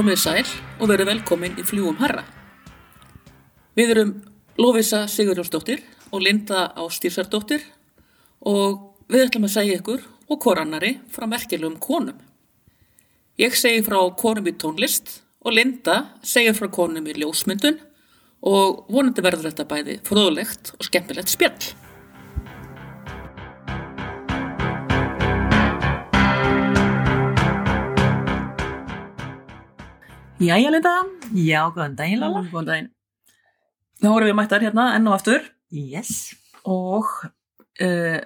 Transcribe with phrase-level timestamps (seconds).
[0.00, 0.46] komið sæl
[0.80, 2.22] og verið velkomin í fljúum herra.
[3.76, 4.12] Við erum
[4.56, 7.66] Lófisa Sigurjónsdóttir og Linda Ástýrsardóttir
[8.48, 12.16] og við ætlum að segja ykkur og korannari frá merkjulegum konum.
[13.36, 17.76] Ég segi frá konum í tónlist og Linda segir frá konum í ljósmyndun
[18.40, 21.74] og vonandi verður þetta bæði fróðlegt og skemmtilegt spjall.
[30.40, 30.92] Jæja Linda,
[31.36, 32.40] Já, góðan daginn, Lala.
[32.48, 32.88] góðan daginn.
[34.00, 36.12] Þá vorum við mættar hérna enn og aftur Yes.
[36.64, 37.04] og
[37.84, 38.20] uh,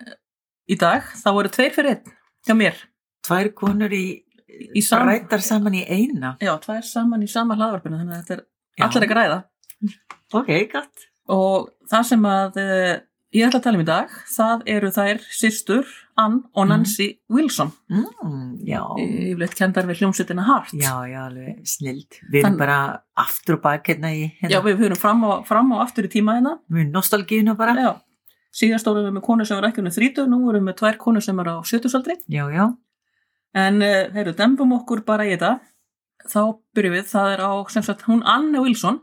[0.71, 2.13] í dag þá voru tveir fyrir einn
[2.47, 2.79] hjá mér.
[3.27, 4.05] Tvær konur í,
[4.79, 6.37] Í sam- rættar saman í eina.
[6.41, 8.45] Já, tvær saman í sama hlaðvarpinu þannig að þetta er
[8.79, 8.85] Já.
[8.87, 9.39] allir að græða.
[10.39, 11.09] Ok, gott.
[11.35, 12.95] Og það sem að uh,
[13.35, 17.73] ég ætla að tala um í dag, það eru þær sýstur Ann og Nancy Wilson.
[17.91, 20.71] Mm, já, Yfirleitt kendar við hljómsveitina Hart.
[20.79, 22.21] já, já, alveg snild.
[22.31, 22.77] Við erum Þann- bara
[23.19, 24.63] aftur og bak hérna í Já, hérna.
[24.69, 26.59] við fyrir fram fram og aftur í tíma hérna.
[26.71, 27.75] Við nostalgíuna bara.
[27.75, 28.01] Já.
[28.55, 30.99] Síðan stóðum við með konu sem var ekki með 30, nú erum við með tvær
[30.99, 32.15] konu sem er á 70-saldri.
[32.31, 32.69] Já, já.
[33.55, 35.61] En uh, heyrðu, dembum okkur bara í þetta.
[36.31, 36.41] Þá
[36.75, 39.01] byrjum við, það er á, sagt, hún Anne Wilson.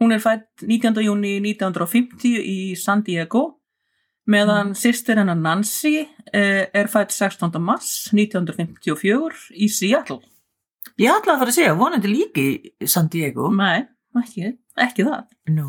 [0.00, 1.02] Hún er fætt 19.
[1.02, 3.60] júni 1950 í San Diego,
[4.30, 7.56] meðan sýstir hennar Nancy uh, er fætt 16.
[7.62, 10.20] mars 1954 í Seattle.
[11.00, 12.46] Ég ætla að fara að segja, vonandi líki
[12.82, 13.48] í San Diego.
[13.54, 13.86] Nei,
[14.20, 15.24] ekki, ekki það.
[15.54, 15.68] Nú.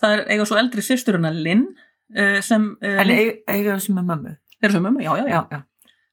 [0.00, 1.68] Það er eiga svo eldri sýstur hennar Lynn,
[2.16, 4.36] uh, sem, uh, En eiga sem er mömmu.
[4.62, 5.40] er sem mömmu, já, já, já.
[5.52, 5.62] Já,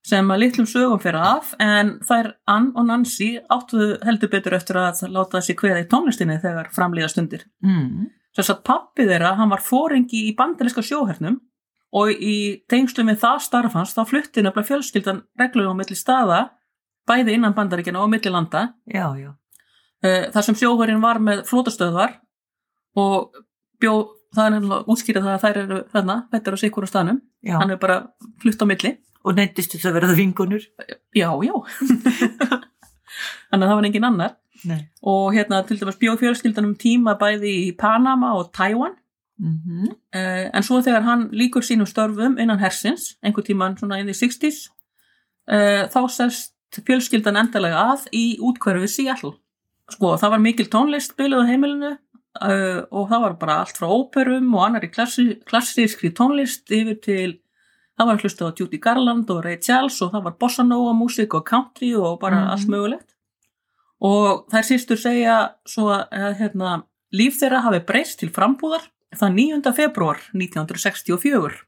[0.04, 4.80] sem að litlum sögum fyrir af en þær Ann og Nancy áttu heldur betur eftir
[4.82, 7.46] að láta þessi kveða í tónlistinni þegar framlýða stundir.
[7.64, 8.10] Mm.
[8.36, 11.40] Þess að pappi þeirra, hann var fóringi í bandariska sjóhernum
[11.94, 12.36] og í
[12.72, 16.42] tengslu með það starfans þá flutti nefnilega fjölskyldan reglum á milli staða,
[17.10, 19.32] bæði innan bandaríkjana og milli landa, Já, já.
[19.34, 22.18] uh, þar sem sjóhörinn var með flótastöðvar
[22.98, 23.38] og
[23.82, 23.94] bjó,
[24.34, 27.58] það er nefnilega útskýrið það að þær eru þarna, þetta er á staðnum, Já.
[27.60, 28.00] hann er bara
[28.42, 28.94] flutt á milli.
[29.24, 30.64] Og neyndist þess að verða vingunur.
[31.16, 31.54] Já, já.
[33.50, 34.34] Þannig að það var engin annar.
[34.68, 34.82] Nei.
[35.08, 38.98] Og hérna til dæmis bjóð fjölskyldanum tíma bæði í Panama og Taiwan.
[39.40, 39.88] Mm -hmm.
[40.16, 44.14] Uh, en svo þegar hann líkur sínum störfum innan hersins, einhver tíman svona in the
[44.14, 44.70] 60s,
[45.52, 46.54] uh, þá sest
[46.86, 49.32] fjölskyldan endalega að í útkverfi Seattle.
[49.90, 51.92] Sko, það var mikil tónlist byljuð á heimilinu
[52.42, 57.40] uh, og það var bara allt frá óperum og annari klassískri tónlist yfir til
[58.00, 61.36] það var hlustið á Judy Garland og Ray Charles og það var bossa nova músík
[61.38, 62.50] og country og bara Mhm.
[62.50, 63.10] allt mögulegt
[64.02, 66.84] og þær sístur segja svo að hérna,
[67.14, 68.82] líf þeirra hafi breyst til frambúðar
[69.20, 69.74] það 9.
[69.78, 71.62] februar 1964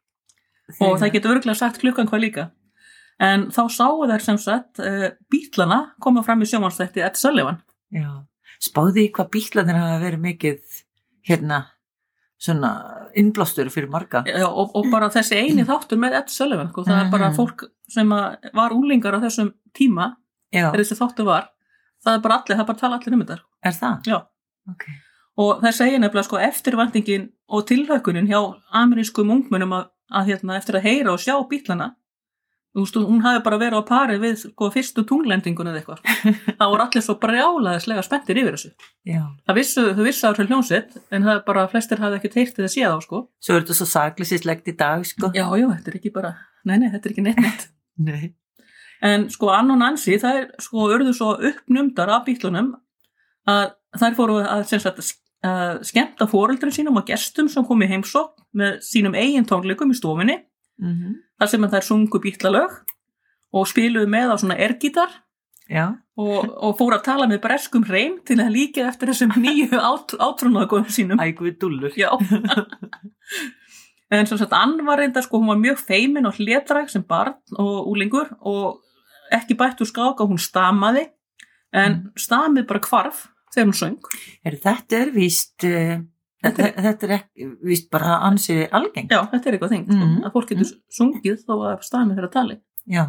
[0.82, 2.46] og það getur örgulega sagt klukkan hvað líka
[3.22, 7.62] en þá sáu þær sem sagt uh, bítlana koma fram í sjómanstætti Ed Sullivan
[7.96, 8.10] Já,
[8.60, 10.82] spáði hvað bíklanir hafa verið mikið
[11.30, 11.62] hérna
[12.46, 12.70] svona
[13.18, 14.20] innblástur fyrir marga.
[14.28, 17.38] Já, og, og bara þessi eini þáttur með Ed Sullivan sko, það er bara Mhm.
[17.38, 20.10] fólk sem var úlingar á þessum tíma
[20.52, 21.48] þegar þessi þáttur var
[22.06, 23.96] það er bara allir, það er bara tala allir um þetta er það?
[24.12, 24.18] Já.
[24.70, 24.84] Ok.
[25.38, 28.40] og það segir nefnilega sko eftirvæntingin og tilhaukunin hjá
[28.74, 31.92] amerískum ungmunum að, að hérna, eftir að heyra og sjá bílana
[32.76, 36.02] þú veist, hún hafi bara verið á pari við sko, fyrstu tunglendingun eða eitthvað
[36.60, 38.72] það voru allir svo brjálaðislega spenntir yfir þessu
[39.08, 39.22] Já.
[39.48, 42.60] það vissu, þau vissu á þessu hljónsitt en það er bara, flestir hafði ekkert heyrt
[42.60, 45.32] eða séð á sko Svo er þetta svo saklisislegt í dag, sko.
[45.32, 46.34] já, já, þetta er ekki bara,
[46.68, 47.70] nei, nei, þetta er ekki neitt neitt
[48.10, 48.34] Nei.
[49.06, 52.74] En sko Ann og Nancy, það er sko urðu svo uppnumdar af bílunum
[53.48, 53.70] að
[54.02, 54.82] þær fóru að, sem
[55.46, 59.94] sagt, að skemmta fóreldrum sínum og gestum sem kom í heimsókn með sínum eigin tónleikum
[59.94, 60.42] í stofinni
[60.76, 62.74] Mm þar sem þær sungu bílalög
[63.56, 65.12] og spiluðu með á svona ergítar
[66.20, 70.16] og, og fóru að tala með breskum reym til að líka eftir þessum nýju át,
[70.16, 71.22] átrúnaðgóðum sínum.
[71.22, 71.96] Ægvið dullur.
[71.98, 72.12] Já.
[74.14, 77.40] en sem sagt, Ann var reynda, sko, hún var mjög feimin og hlétræk sem barn
[77.58, 78.82] og úlingur og
[79.34, 81.08] ekki bætt úr skáka, hún stamaði,
[81.76, 83.26] en stamið bara hvarf
[83.56, 83.98] þegar hún söng.
[84.46, 85.96] Er, þetta er víst, uh,
[86.46, 89.10] Þetta þetta, er ekki, víst bara ansið algengt.
[89.10, 90.18] Já, þetta er eitthvað þing, sko, Mhm.
[90.28, 92.58] að fólk getur sungið þó að stamið þeirra tali.
[92.86, 93.06] Já.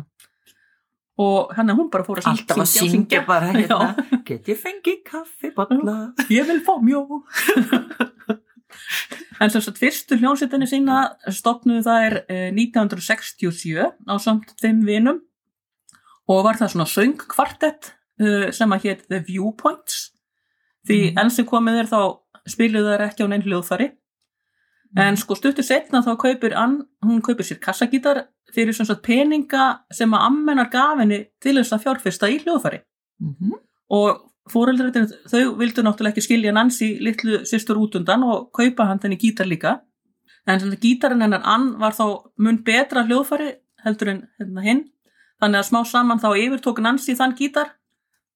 [1.18, 4.22] Og hann hún bara fór að Alltaf að syngja bara hérna.
[4.24, 6.12] Get ég fengið kaffi, bolla.
[6.32, 7.02] Ég vil fá mjó.
[9.40, 10.98] en sem sagt, fyrstu hljónsettinni sína
[11.32, 13.76] stopnuðu þær eh, 1967
[14.08, 15.20] á samt tveim vinum
[16.28, 20.12] og var það svona söngkvartett uh, sem að hétt The Viewpoints
[20.86, 21.18] því Mhm.
[21.20, 22.00] enn sem komið er þá
[22.48, 23.90] spiluðu þær ekki á neinn hljóðfari
[24.96, 30.10] en sko stuttur setna þá kaupir Ann, hún kaupir sér kassagítar fyrir sagt peninga sem
[30.10, 32.82] að ammennar gaf henni til þess að fjárfesta í hljóðfari
[33.20, 33.52] Mm -hmm.
[33.90, 38.98] og fóreldrættin, þau vildu náttúrulega ekki skilja Nancy litlu sýstur út undan og kaupa hann
[38.98, 39.80] þenni gítar líka.
[40.46, 44.84] En svona gítarinn hennar Ann var þá mun betra hljóðfæri heldur en hérna, hinn.
[45.42, 47.72] Þannig að smá saman þá yfirtók Nancy þann gítar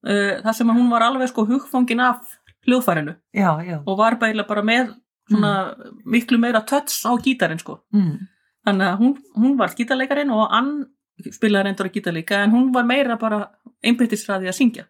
[0.06, 2.20] uh, þar sem að hún var alveg sko hugfangin af
[2.66, 3.16] hljóðfærinu.
[3.34, 3.78] Já, já.
[3.86, 4.94] og var bæla bara með
[5.30, 5.52] svona
[6.04, 7.80] miklu meira töts á gítarinn sko.
[7.94, 8.28] Mm.
[8.66, 10.72] þannig að hún, hún var gítarleikarinn og Ann
[11.32, 13.46] spilaði reyndur að gítar líka en hún var meira bara
[13.84, 14.86] einbyttisræði að syngja.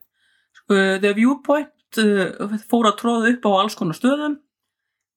[0.71, 4.39] Uh, The Viewpoint uh, fór að tróða upp á alls konar stöðum.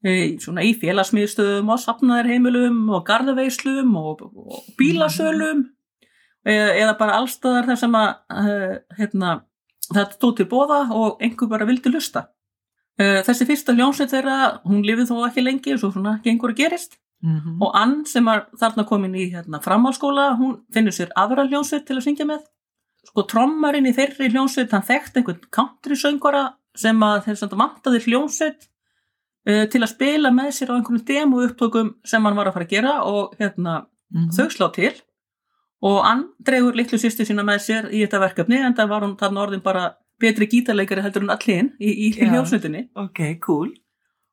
[0.03, 5.67] Uh, svona í félagsmiðstöðum og safnaðarheimilum og garðaveislum og, og bílasölum.
[6.43, 9.35] Eða, eða bara allstaðar þar sem að uh, hérna,
[9.89, 12.27] það stóð til bóða og einhver bara vildi lusta
[12.99, 16.99] þessi fyrsta hljómsveit þeirra hún lifið þó ekki lengi eins og svona gengur að gerist.
[17.23, 21.85] Mm og Ann sem var þarna komin í hérna, framhalskóla, hún finnur sér aðra hljónsveit
[21.87, 22.43] til að syngja með.
[23.07, 26.43] Sko trommarinn í þeirri hljónsveit hann þekkt einhvern country söngvara
[26.75, 28.67] sem að þeir samt vantaði hljónsveit
[29.49, 32.65] uh, til að spila með sér á einhvern demo upptökum sem hann var að fara
[32.65, 34.31] að gera og hérna -hmm.
[34.31, 34.93] þau slá til.
[35.83, 39.17] Og Ann dregur litlu sýstu sína með sér í þetta verkefni en það var hún
[39.19, 42.29] þarna orðin bara betri gítarleikari heldur en allir í, í Já.
[42.31, 43.71] hljónsveitinni Ok, cool.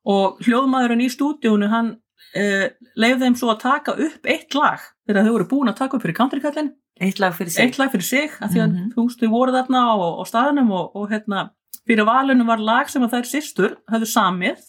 [0.05, 1.89] og hljóðmaðurinn í stúdíónu hann
[2.35, 5.97] uh, leiði þeim svo að taka upp eitt lag þegar þau voru búin að taka
[5.97, 7.65] upp fyrir countrykallin Eitt lag fyrir sig.
[7.65, 8.91] eitt lag fyrir sig af því að Mhm.
[8.93, 11.49] þú veist þau voru þarna á, á staðnum og, og hérna
[11.87, 14.59] fyrir valinu var lag sem að þær systur höfðu samið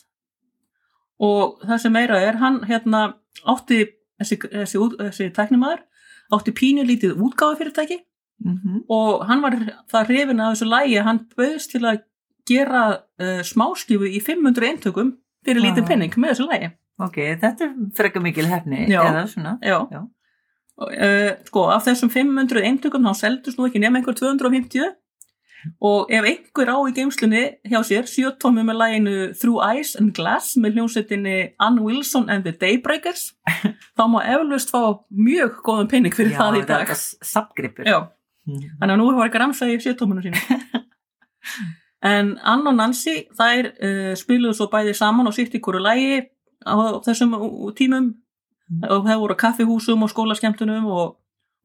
[1.22, 3.02] og það sem meira er hann hérna
[3.46, 3.82] átti
[4.20, 5.82] þessi, þessi, út- þessi tæknimaður
[6.32, 7.98] átti pínulítið útgáfi fyrirtæki
[8.43, 9.55] Mm og hann var
[9.90, 12.00] það hrifin af þessu lægi að hann bauðst til að
[12.49, 15.12] gera uh, smáskifu í 500 eintökum
[15.46, 15.88] fyrir lítið Vá.
[15.88, 18.87] penning með þessu lægi Ok, þetta er frekar mikil hefni.
[18.90, 19.02] Já.
[19.08, 19.55] Eða svona.
[19.64, 19.79] Já.
[19.93, 20.02] Já.
[20.82, 24.96] Uh, sko, af þessum 500 eintökum þá seldust nú ekki nema einhver 250
[25.84, 30.56] og ef einhver á í geimslunni hjá sér sjötómi með læginu Through Ice and Glass
[30.58, 33.29] með hljómsveitinni Ann Wilson and the Daybreakers
[33.96, 34.81] þá má eflaust fá
[35.12, 36.90] mjög góðan penning fyrir það í dag.
[36.90, 36.99] er
[37.31, 37.87] sapgripur.
[37.87, 38.00] Já,
[38.46, 38.62] Mm.
[38.80, 40.40] þannig að nú var ekki ramsa í sjötóminu sínu.
[42.12, 46.16] en Ann og Nancy þær uh, spiluðu svo bæði saman og sitt í hverju lægi
[46.66, 46.74] á
[47.06, 48.08] þessum uh, tímum
[48.88, 51.16] og það voru á kaffihúsum og skólaskemtunum og,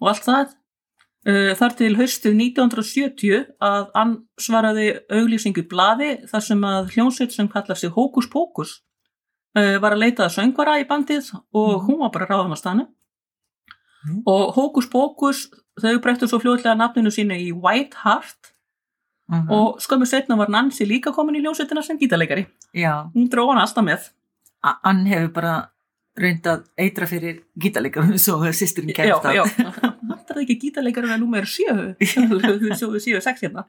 [0.02, 6.46] og allt það uh, þar til haustið 1970 að Ann svaraði auglýsingu í blaði þar
[6.46, 8.76] sem að hljónsveit sem kallar sig Hókus Pókus
[9.58, 11.86] uh, var að leita að söngvara í bandið og Mhm.
[11.88, 12.86] hún var bara ráðum að stanu
[14.08, 14.22] Mhm.
[14.30, 15.48] og Hókus Pókus
[15.82, 18.54] þau breyttu svo fljóðlega nafninu sínu í White Heart.
[19.28, 19.50] Mhm.
[19.52, 22.46] og skömmu setna var Nancy líka komin í hljónsveitina sem gítarleikari.
[22.74, 24.10] Já, hún dróð hann alltaf með.
[24.64, 25.56] Ann hefur bara
[26.18, 31.22] reynd að eitra fyrir gítarleikarum svo að sýsturinn kemst já, það er ekki gítarleikari en
[31.22, 31.76] númer sjö?
[32.02, 33.66] Sjö, sjö, sex hérna.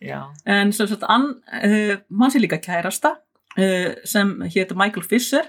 [0.00, 0.28] Já.
[0.46, 3.16] en sem sagt Ann, uh, mann sé líka kærasta
[3.56, 5.48] uh, sem hétt Michael Fisher.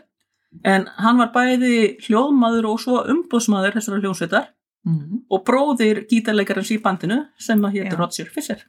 [0.68, 4.50] En hann var bæði hljóðmaður og svo umbúðsmaður þessara hljónsveitar
[4.86, 5.20] Mm.
[5.30, 7.98] og bróðir gítarleikarins í bandinu sem að hétt Já.
[8.00, 8.64] Roger Fisher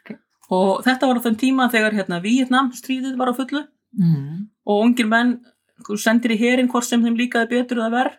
[0.00, 0.12] Ok.
[0.50, 3.64] og þetta var á þeim tíma þegar hérna Vietnam stríðið var á fullu
[3.98, 4.46] Mm.
[4.66, 5.40] og ungir menn
[5.96, 8.16] sendir í herin hvort sem þeim líkaði betur eða verð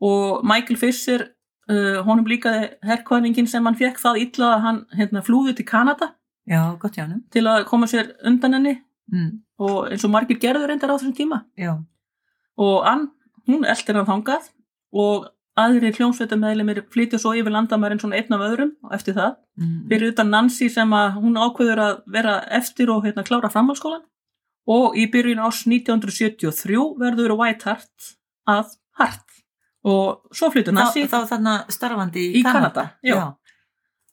[0.00, 1.26] og Michael Fisher
[1.68, 6.14] uh, honum líkaði herrkvæðningin sem hann fekk það illa að hann hérna, flúði til Kanada
[6.48, 7.24] Já, gott hann.
[7.30, 8.78] til að koma sér undan henni
[9.12, 9.40] Mm.
[9.58, 11.78] og eins og margir gerður reyndar á þessum tíma Já.
[12.58, 13.10] og Ann,
[13.48, 14.50] hún eldir hann þangað
[14.92, 19.88] og aðrir hljómsveitamæðlimir flytja svo yfir landamærin svona einn af öðrum og eftir það Mm.
[19.90, 24.04] fyrir utan Nancy sem að hún ákveður að vera eftir og hérna klára framhalskólan
[24.70, 28.12] og í byrjun ás 1973 verður White Hart
[28.48, 29.24] að Hart
[29.88, 33.14] og svo flyttur Nancy Þá, þá þarna starfandi í, Í Kanada, já.
[33.16, 33.24] já.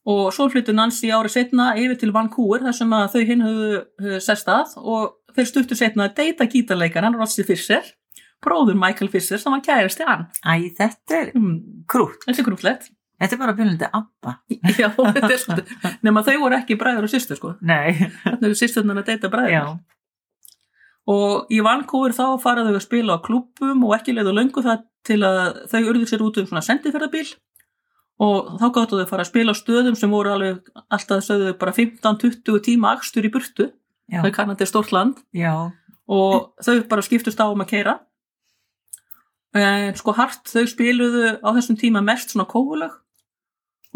[0.06, 3.78] og svo flyttur Nancy árið setna yfir til Vancouver þar sem að þau hinn höfðu
[3.84, 7.86] uh, sest að og þeir stuttu setna að deyta gítarleikaran Rossi Fisher
[8.46, 11.58] bróður Michael Fisher sem var kærasti hann Æ, þetta er hmm,
[11.92, 12.22] krútt.
[12.28, 14.32] þetta er grúflegt Þetta er bara byrjandi abba.
[14.82, 17.94] já, þetta er svolítið nema þau voru ekki bræður og systur sko Nei.
[18.26, 19.62] þannig eru systurnar að deyta bræður Já.
[21.16, 24.84] og í Vancouver þá fara þau að spila á klúbbum og ekki leiðu löngu það
[25.08, 25.40] til að
[25.72, 27.28] þau urðu sér út um svona sendiferðabíl
[28.26, 31.56] og þá gáttu þau að fara að spila á stöðum sem voru alveg alltaf sögðu
[31.62, 33.70] bara 15-20 tíma akstur í burtu
[34.12, 34.22] Já.
[34.26, 35.72] þau kannandi stórt land Já.
[36.08, 37.96] og þau bara skiptust á um að keira
[39.56, 42.94] en sko hart þau spiluðu á þessum tíma mest svona kófuleg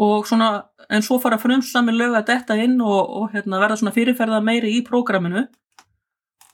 [0.00, 0.50] og svona
[0.88, 4.72] en svo fara frumsami lög að detta inn og, og hérna, verða svona fyrirferða meiri
[4.78, 5.44] í prógraminu.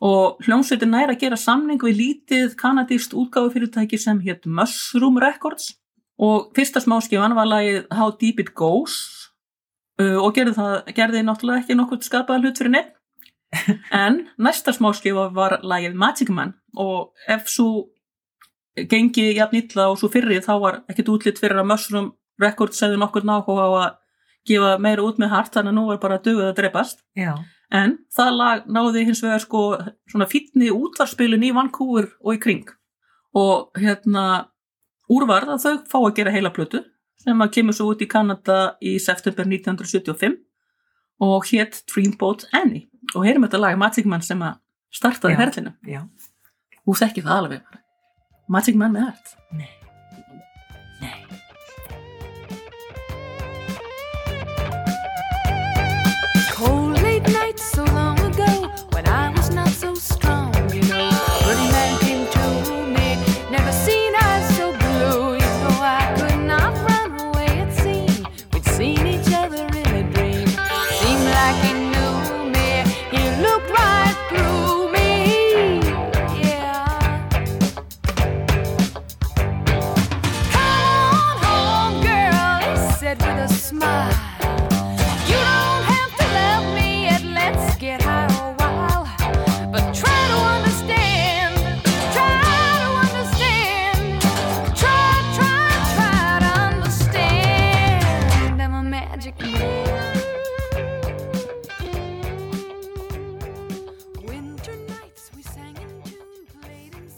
[0.04, 5.76] Og hljómsveitin nær að gera samning við lítið kanadíst útgáfu fyrirtæki sem hétt Mushroom Records.
[6.20, 8.98] Og fyrsta smáskifan var lagið How Deep It Goes
[10.00, 12.94] uh, og gerði það, gerði náttúrulega ekki nokkuð skapaða hlut fyrir neitt
[14.04, 17.86] en næsta smáskifa var lagið Magic Man og ef svo
[18.90, 22.08] gengi jafn illa og svo fyrri þá var ekkit útlitt fyrir að Mushroom
[22.42, 23.92] Records segði nokkur náhuga á að
[24.46, 27.32] gefa meira út með hart þannig að nú var bara döguð að dreipast já,
[27.74, 29.62] en það lag náði hins vegar sko
[30.10, 32.68] svona fítni útvarspilun í Vancouver og í kring.
[33.36, 34.26] Og hérna
[35.12, 36.84] úrvarð að þau fá að gera heila plötu
[37.20, 40.36] sem að kemur svo út í Kanada í september 1975
[41.26, 42.86] og hétt Dreamboat Annie.
[43.16, 44.60] Og heyrum þetta lag Magic Man sem að
[44.94, 46.04] startaði herlinu já,
[46.84, 47.64] Þú þekki það alveg.
[47.66, 47.82] bara.
[48.48, 49.32] Magic Man með allt.
[49.50, 49.68] nei
[51.00, 51.24] nei,
[56.54, 58.15] Cold late nights so long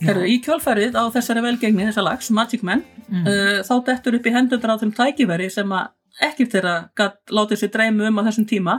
[0.08, 2.80] Herðu, í kjálfærið á þessari velgengni þessa lags, Magic Man,
[3.12, 5.90] uh, þá dettur upp í hendundar á þeim tækiveri sem að
[6.24, 8.78] ekkert þeirra gatt látið sér dreymu um á þessum tíma.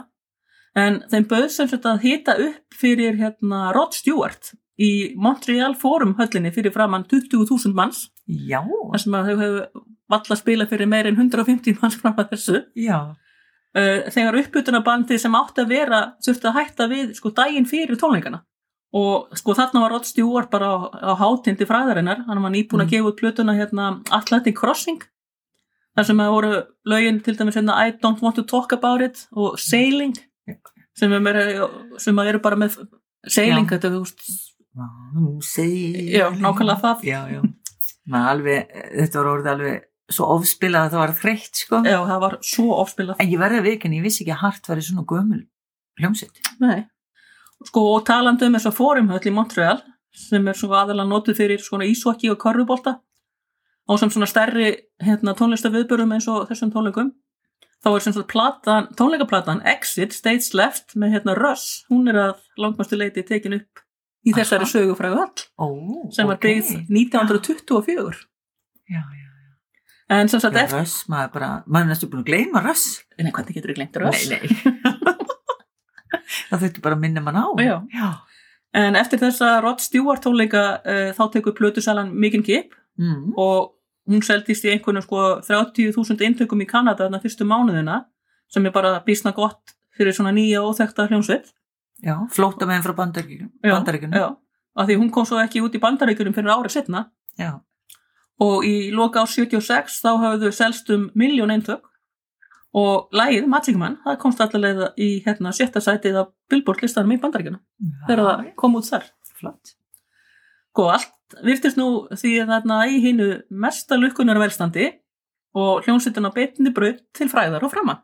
[0.78, 6.16] En þeim bauð sem sagt að hita upp fyrir hérna Rod Stewart í Montreal Forum
[6.18, 8.08] höllinni fyrir framann 20.000 manns.
[8.26, 12.34] Já, þar sem að þau hefur valla spila fyrir meir en 150 manns fram að
[12.34, 12.64] þessu.
[12.74, 13.00] Já,
[13.78, 18.48] uh, þegar uppbytunarbandið sem átti að vera þurfti að hætta við sko daginn fyrir tónleikana
[18.94, 22.88] og sko þarna var Rod Stewart bara á, á hátindi fræðarinnar hann var nýbúin að
[22.88, 22.94] Mm.
[22.96, 25.02] gefa út plötuna hérna Atlantic Crossing
[25.98, 26.52] þar sem að voru
[26.88, 30.16] lögin til dæmis hérna I Don't Want to Talk About It og Sailing
[30.98, 32.80] sem, er eru bara með
[33.28, 33.78] Sailing, Já.
[33.78, 34.22] þetta þú veist
[36.14, 37.04] Já, nákvæmlega það.
[37.04, 37.42] já, já,
[38.32, 42.36] alveg þetta var orðið alveg svo ofspilað að það var þreytt sko, já, það var
[42.42, 45.42] svo ofspilað en ég verði að viðkynna, ég vissi ekki að hart væri svona gömul
[46.00, 46.88] hljómsett Nei.
[47.68, 49.80] Sko, og talandi um þess að fórumhöll í Montreal
[50.16, 52.96] sem er svo aðalega notuð fyrir svona ísokki og korfubólta
[53.90, 54.70] og sem svona stærri
[55.04, 57.12] hérna, tónlistaviðbörum eins og þessum tónleikum
[57.84, 62.42] þá er sem svona platan, tónleikaplatan Exit Stage Left með hérna Russ hún er að
[62.60, 63.84] langmastu leiti tekin upp
[64.28, 64.74] í þessari Aha.
[64.74, 65.68] sögufrægu all Ó,
[66.16, 66.48] sem var ok.
[66.48, 68.26] byggð 1924
[68.90, 69.30] Já, já,
[70.16, 73.04] en sem sagt já, eftir Röss, maður bara, maður er næstu búin að gleyma Röss.
[73.20, 74.24] Nei, hvernig getur þú glemt Russ?
[74.32, 75.14] Nei, nei.
[76.50, 77.46] það þurfti bara að minna mann á.
[77.64, 77.78] Já.
[77.94, 78.10] Já.
[78.80, 83.30] En eftir þessa Rod Stewart tónleika uh, þá tekur plötusalan mikinn kip Mm.
[83.40, 83.78] og
[84.12, 88.02] hún seldist í einhvern sko 30.000 eintökum í Kanada þarna fyrstu mánuðina
[88.52, 91.48] sem er bara bísna gott fyrir svona nýja óþekta hljómsveit
[92.04, 93.54] Já, flóta með frá bandaríkjunum.
[94.20, 94.28] Já,
[94.76, 97.06] af því hún kom svo ekki út í bandaríkjunum fyrir árið setna
[97.40, 97.62] Já.
[98.44, 101.88] og í loka ár 76 þá hafðu selst um miljón eintök
[102.78, 107.22] og lægið Magic Man það komst allavega í hérna sjötta sætið af Billboard listanum í
[107.22, 107.62] bandaríkjunum
[108.08, 109.08] þegar það kom út þar
[109.40, 109.74] Flott.
[110.70, 113.30] Sko, allt virtist nú því að þarna í hinnu
[113.64, 114.92] mesta lukkunar velstandi
[115.58, 117.98] og hljómsveitin á betni braut til fræðar og frama.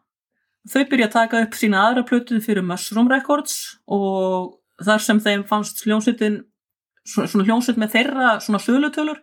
[0.65, 5.45] Þau byrja að taka upp sína aðra plötu fyrir Mushroom Records og þar sem þeim
[5.47, 6.41] fannst hljómsveitin
[7.05, 9.21] svona, hljómsveit með þeirra svona sölutölur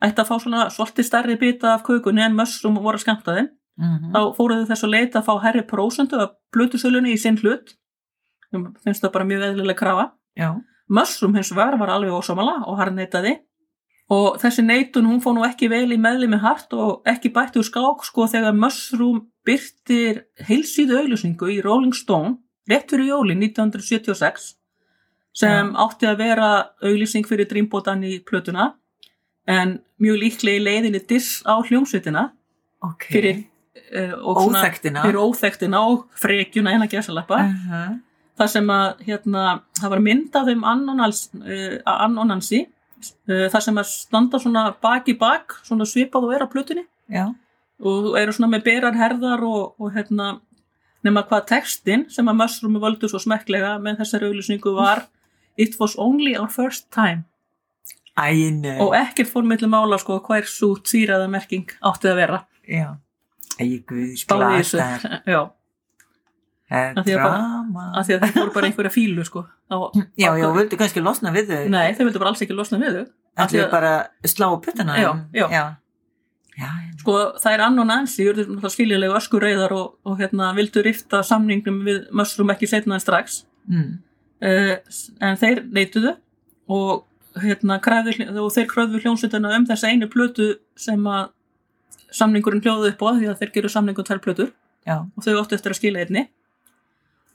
[0.00, 3.50] ætti að fá svona svolítið stærri bita af kökunni en Mushroom voru að skamta þeim.
[3.80, 7.76] Mm Þá fóruðu þess að leita að fá herri prósentu af plötusölunni í sinn hlut.
[8.84, 10.10] Finnst það bara mjög eðlilega krafa.
[10.36, 10.50] Já.
[10.88, 13.38] Mushroom hins vegar var alveg ósamala og hann neitaði
[14.10, 17.60] og þessi neitun hún fór nú ekki vel í meðli með hart og ekki bætti
[17.60, 24.56] úr skák sko þegar Mushroom byrtir heilsíðu auglýsingu í Rolling Stone rétt fyrir jóli 1976
[25.40, 26.50] sem átti að vera
[26.82, 28.72] auglýsing fyrir Dreambotan í plötuna
[29.46, 32.32] en mjög líklega í leiðinni diss á hljómsveitina
[32.82, 33.06] Ok.
[33.12, 33.44] fyrir
[34.34, 35.02] svona- Óþekktina.
[35.02, 38.00] fyrir óþektina og frekjuna eina gæsalappa Uh -huh.
[38.38, 42.66] þar sem að hérna, það var myndað um annonals, uh, annonansi
[43.28, 46.84] uh, þar sem að standa svona bak í bak, svona svipað og er á plötunni
[47.10, 47.34] Já.
[47.84, 50.40] og eru svona með berar herðar og, og hérna
[51.04, 55.06] nema hvað textin sem að Mushroom völdu svo smekklega með þessari auglýsingu var
[55.56, 57.24] It was only our first time
[58.18, 62.96] Æ, og ekkert fór milli mála sko hver svo týraða merking átti að vera Já.
[63.60, 64.78] Æ, guð, Spáði í þessu.
[64.78, 65.22] glataðar.
[65.34, 65.40] Já.
[66.70, 67.84] Eh, Af því að bara- Drama.
[67.98, 69.76] af því að þeir voru bara einhverja fílu sko á,
[70.22, 71.64] Já, já, vildu kannski losna við þau.
[71.68, 73.02] nei, þeir vildu bara alls ekki losna við þau
[73.36, 73.90] af því Allir að- bara
[74.24, 74.94] slá puttana.
[75.00, 75.48] Já, já.
[76.60, 76.68] Já,
[77.00, 81.22] sko það er ann og Nancy urðu náttúrulega skiljanlegu öskurreiðar og, og hérna vildu rifta
[81.24, 83.98] samningum við Mushroom ekki setna en strax Mm.
[84.42, 84.76] uh,
[85.20, 86.16] en þeir neituðu
[86.68, 87.04] og
[87.36, 91.28] hérna og þeir kröðu hljónsveituna um þessa einu plötu sem að
[92.14, 94.52] samningurinn hljóðu upp á því að þeir geru samningu tvær plötur
[94.86, 95.00] Já.
[95.04, 96.28] og þau áttu eftir að skila einni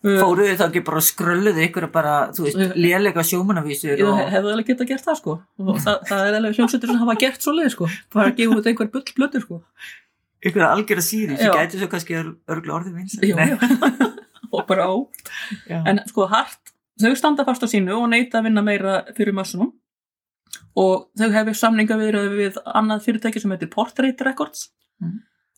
[0.05, 4.19] Fóruðu þið þá ekki bara og skrölluðu ykkur bara, þú veist, lélega sjómanavísur og...
[4.29, 7.45] hefði alveg getað gert það sko og það, það er alveg hljómsveitur sem hafa gert
[7.45, 9.62] svo leið sko bara að gefa út einhver bull blötu sko
[10.45, 11.38] ykkur algjör að Já.
[11.39, 13.17] sem gæti svo kannski örgla orðið vins.
[13.24, 13.57] Jú, jú.
[14.53, 14.93] og bara á
[15.69, 15.79] Já.
[15.89, 19.74] en sko hart, þau standa fast á sínu og neita að vinna meira fyrir Mushroom
[20.75, 24.70] og þau hefur samninga við, við annað fyrirtæki sem heitir Portrait Records
[25.02, 25.18] Mhm.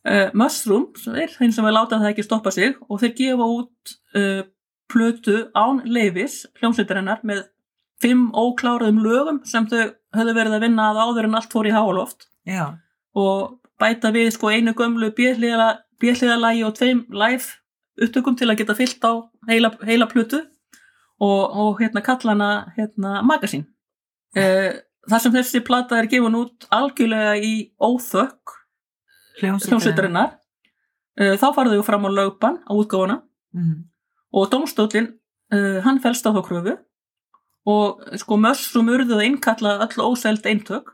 [0.10, 3.46] uh, Mushroom sem er þeim sem vil láta það ekki stoppa sig og þeir gefa
[3.53, 4.41] út uh,
[4.89, 7.44] plötu án leifis hljómsveitarinnar með
[8.01, 11.74] fimm ókláraðum lögum sem þau höfðu verið að vinna að áður en allt fór í
[11.75, 12.77] háaloft Já.
[13.13, 17.53] og bæta við sko einu gömlu bjöðliðalagi og tveim live
[18.01, 19.13] upptökum til að geta fyllt á
[19.50, 20.39] heila, heila plötu
[21.20, 23.65] og, og hérna kalla hana hérna magasín
[25.07, 28.57] þar sem þessi plata er gefun út algjörlega í óþökk
[29.41, 30.36] hljómsveitarinnar.
[31.19, 33.22] eh, þá farðu þau fram á lögban á útgáfuna.
[33.55, 33.86] Mm.
[34.34, 35.07] og domstólinn
[35.55, 36.75] uh, hann fælst á þá kröfu.
[37.65, 40.91] Og sko mössum urðu að innkalla öll óseld eintök.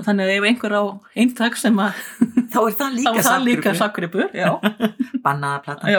[0.00, 0.82] Þannig að ef einhver á
[1.14, 2.00] eintak sem að
[2.50, 4.28] Þá er það líka líka sakgripur.
[5.24, 5.90] Bannaða platan.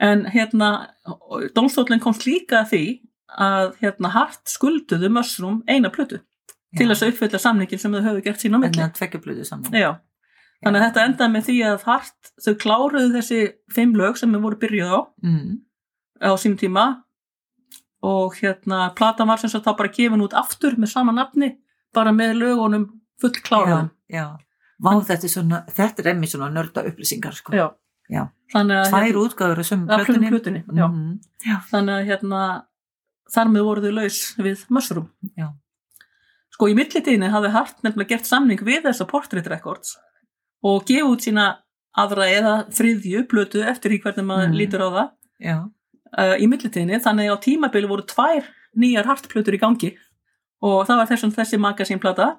[0.00, 0.70] en hérna
[1.54, 3.03] domstólinn komst líka því
[3.38, 6.20] að hérna hart skulduðu mössum eina plötu
[6.76, 9.44] til þess að uppfylla samningin sem þau höfðu gert sín á En milli það tveggjablöðu
[9.46, 9.72] saman.
[9.72, 9.92] já
[10.64, 13.40] Þannig að þetta endaði með því að hart þau kláruðu þessi
[13.74, 15.58] fimm lög sem við voru byrjuð á Mm.
[16.24, 16.84] á sínum tíma
[18.04, 21.56] og hérna platan var sem sagt þá bara gefin út aftur með sama nafni
[21.94, 22.86] bara með lögunum
[23.20, 24.26] full kláraðum Já, já.
[24.82, 27.52] Vá, þetta er svona, þetta er emmi svona nörda upplýsingar, sko.
[27.54, 27.70] já.
[28.10, 28.26] Já.
[28.52, 30.64] þannig að Tvær útgáður af sömu ja, plötunni.
[30.66, 31.20] Mhm.
[31.46, 31.56] Já.
[31.70, 32.40] þannig að hérna
[33.32, 35.08] þar með voru þau laus við Mushroom
[35.38, 35.48] Já.
[36.54, 39.96] sko í millitíðinni hafði Hart nefnilega gert samning við þessa Portrait Records
[40.64, 41.46] og gefið út sína
[41.96, 44.56] aðra eða þriðju plötu eftir í hvernig maður Mhm.
[44.58, 45.08] lítur á það
[45.40, 45.56] Já.
[46.18, 48.44] uh, í millitíðinni þannig að á tímabili voru tvær
[48.76, 49.96] nýjar Hart-plötur í gangi
[50.62, 52.38] og það var þessum þessi magasínplata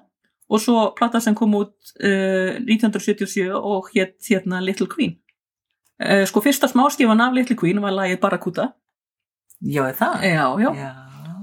[0.50, 5.16] og svo plata sem kom út uh, 1977 og hétt hérna Little Queen
[6.04, 8.72] uh, sko fyrsta smáskifan af Little Queen var lagið Barracuda
[9.60, 10.24] Já, það?
[10.26, 10.70] já, já.
[10.76, 10.90] Já.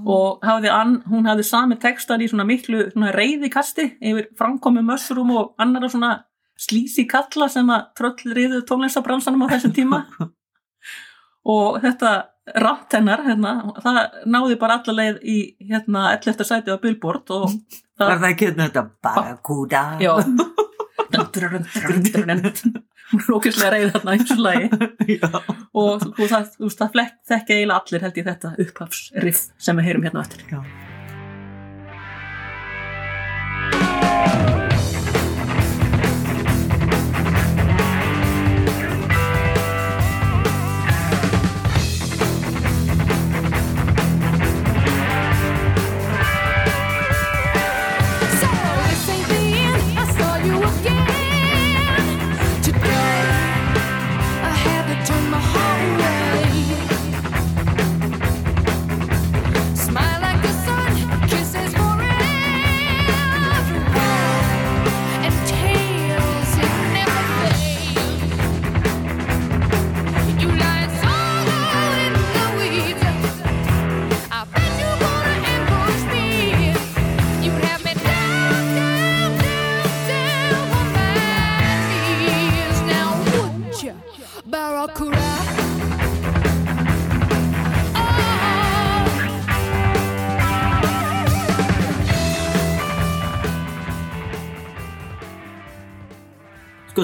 [0.06, 5.32] og hafði an, hún hafði sami textan í svona miklu svona reyðikasti yfir framkomi Mushroom
[5.34, 6.12] og annara svona
[6.60, 10.04] slísi kalla sem að tröll reyðu tónlistabransanum á þessum tíma
[11.56, 12.12] og þetta
[12.60, 16.44] rant hennar hérna, það náði bara alla leið í hérna 11.
[16.44, 17.48] sæti á Billboard og
[17.94, 19.82] Var það, það ekki hérna þetta Barracuda?
[20.02, 20.12] já
[23.12, 24.70] hún er ókvæslega reyð þarna í þessu lagi.
[25.84, 26.48] Og það,
[26.78, 30.44] það flekk þekki eiginlega allir held ég þetta upphafsriff sem við heyrum hérna á eftir.
[30.50, 30.83] Já.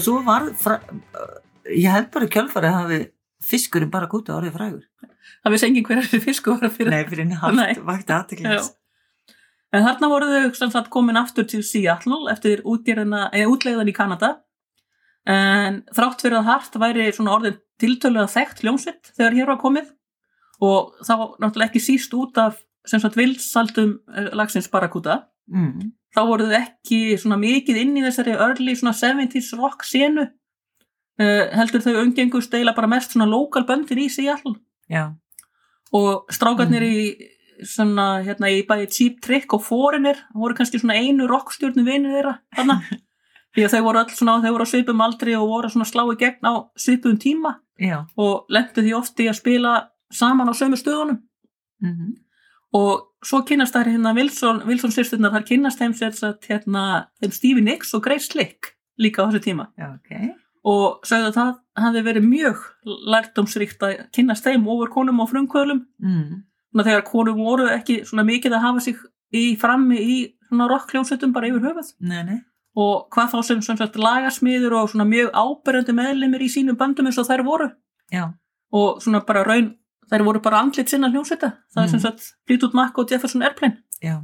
[0.00, 0.80] Sko, svo var, fra,
[1.70, 3.00] ég held bara kjálfarið hafi
[3.50, 4.84] fiskurinn bara kúta orðið frægur.
[5.44, 8.70] það vissi engin hver þessi fisku var fyrir Nei, fyrir haft, vakti aðteklins.
[9.70, 14.32] En þarna voru þau komin aftur til Seattle eftir útgerðina, eða útlegðan í Kanada.
[15.28, 19.92] En þrátt fyrir að Hart væri svona orðin tiltölulega þekkt hljómsveit þegar hér var komið
[20.64, 22.58] og þá náttúrulega ekki síst út af
[22.88, 25.22] sem sagt vilsaldum eh, lagsins Barracuda.
[25.50, 25.92] Mm.
[26.16, 30.29] Þá voru þau ekki svona mikið inn í þessari early svona 70s rock senu.
[31.20, 34.55] uh, heldur þau umgengust eila bara mest svona lokal böndir í Seattle.
[34.90, 35.12] Já,
[35.92, 36.94] og strákarnir Mm.
[36.94, 42.14] í svona hérna í bæði Cheap Trick og Foreigner voru kannski svona einu rockstjórnu vinir
[42.14, 42.81] þeirra þarna.
[43.55, 45.92] Því að þau voru öll svona þau voru á svipum aldri og voru svona að
[45.92, 48.07] slá í gegn á svipum tíma já.
[48.16, 49.73] og lendu því oft í að spila
[50.11, 51.20] saman á sömu stöðunum.
[51.83, 52.16] Mm
[52.73, 56.85] og svo kynast þær hérna Wilson, Wilson sýrsturnar þar kynast þeim sér satt hérna
[57.20, 59.70] þeim Stevie Nicks og Grace Slick líka á þessu tíma.
[59.80, 60.12] Já, ok.
[60.70, 61.52] Og sögðu að það
[61.85, 62.62] hafi verið mjög
[63.14, 66.42] lærdomsríkt að kynast þeim ofur konum og frumkvölum mm.
[66.72, 69.00] svona þegar konum voru ekki svona mikið að hafa sig
[69.37, 71.94] í frammi í svona rockljónsettum bara yfir höfuð.
[72.04, 72.38] Nei, nei,
[72.78, 77.09] og hvað þá sem, sem sagt, lagasmiður og svona mjög áberandi meðlimir í sínum bandum
[77.09, 77.70] eins og þær voru.
[78.12, 78.26] Já,
[78.76, 79.72] og svona bara raun
[80.11, 83.81] þær voru bara andlit sinna hljónsetta það er sem sagt Fleetwood Mac og Jefferson Airplane.
[84.03, 84.20] Já,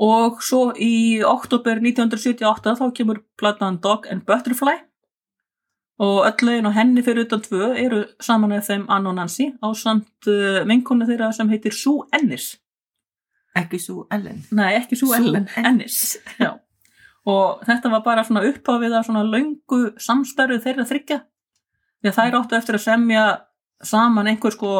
[0.00, 4.78] og svo í oktober 1978 þá kemur platan Dog and Butterfly.
[6.00, 9.50] Og öll lögin og henni fyrir utan tvö eru saman með þeim Ann og Nancy
[9.60, 12.54] á samt uh, vinkonu þeirra sem heitir Sue Ennis.
[13.60, 14.40] Ekki svo Ellen.
[14.56, 16.16] Nei ekki Sue Sue Ellen, Ennis.
[16.40, 16.54] Já.
[17.28, 21.18] og þetta var bara svona upphafið að svona löngu samstarfið þeirra þryggja
[22.00, 23.24] því að þær áttu eftir að semja
[23.82, 24.70] saman einhver sko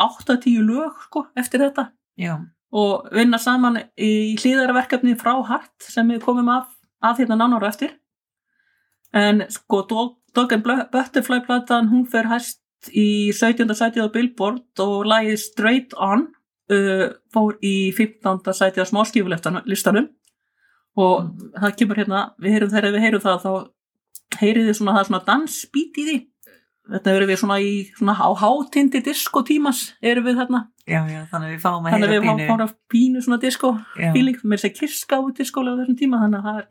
[0.00, 1.88] 8-10 lög sko eftir þetta
[2.20, 2.34] já,
[2.74, 6.66] og vinna saman í hlýðarverkefni frá Hart sem við komum af,
[7.02, 7.94] af hérna nánar á eftir
[9.14, 13.70] en sko Dog, Dog and Blu- Butterfly platan hún fer hæst í 17.
[13.72, 16.26] sætið á Billboard og lagið Straight On
[16.74, 18.42] uh, fór í 15.
[18.52, 20.10] sætið á smáskífulistanum
[21.00, 23.52] og það kemur hérna við heyrum þegar við heyrum það þá
[24.40, 26.18] heyrið þið svona það svona dansbít í því
[26.92, 30.62] þetta verður við svona í svona á hátindi diskotímas erum við þarna.
[30.84, 33.24] Já, já, þannig að við fáum að þannig að heyra við fáum pínu að pínu
[33.24, 33.40] svona
[34.12, 36.68] feeling, mér sé kirska út diskóla á þessum tíma þannig að er,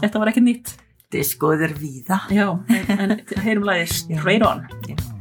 [0.00, 0.74] þetta var ekki nýtt.
[1.10, 2.22] Diskoð er víða.
[2.32, 4.68] Já, en, en heyrum lagið Straight On.
[4.88, 5.19] Já.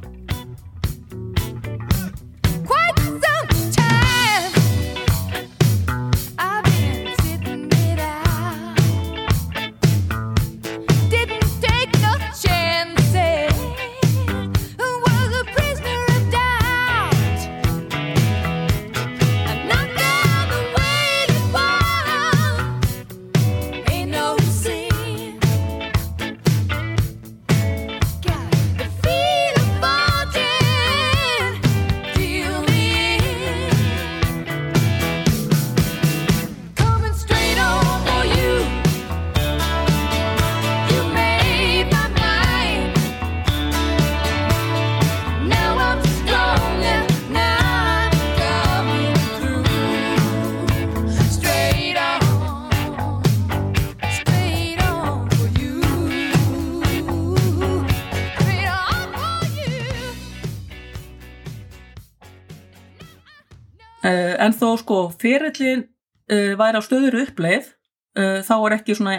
[64.59, 67.71] Þó sko fyrirlin uh, væri á stöður uppleið
[68.19, 69.17] uh, þá var ekki svona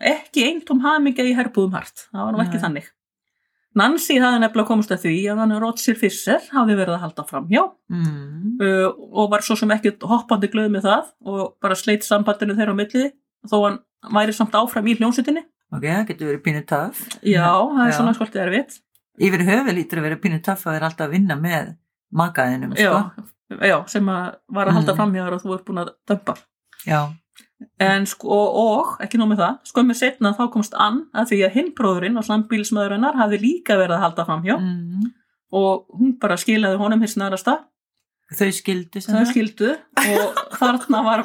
[0.00, 2.64] ekki eintóm hamingja í herbúðum hart það var nú ekki Nei.
[2.66, 2.92] þannig
[3.76, 7.64] Nancy hafði nefnilega komast að því að hann Roger Fischer hafði verið að halda framhjá
[7.92, 8.54] mm.
[8.62, 8.86] uh,
[9.20, 12.80] og var svo sem ekkert hoppandi glöð með það og bara sleitt sambandinu þeirra á
[12.80, 13.10] milli
[13.46, 13.78] þó hann
[14.16, 17.96] væri samt áfram í hljónsettinni ok, það getur verið pínu töff já, það er Já.
[17.98, 18.80] svona svolítið erfitt
[19.26, 21.72] yfir höfu lítur að vera pínu töff að vera alltaf að vinna með
[22.16, 23.00] makaðinum sko.
[23.00, 23.28] já,
[23.90, 24.98] sem að var að halda Mm.
[24.98, 26.34] framhjá þér og þú ert búin að dömpa.
[26.86, 27.00] Já,
[27.80, 31.54] en sko, og, ekki nóg með það skömmu setna þá komst Ann að því að
[31.56, 35.06] hinn bróðurinn og sambílismöðurinnar hafði líka verið að halda framhjá mm.
[35.56, 37.48] og hún bara skilaði honum hins nærast
[38.36, 41.24] þau skildu þau skildu og þarna var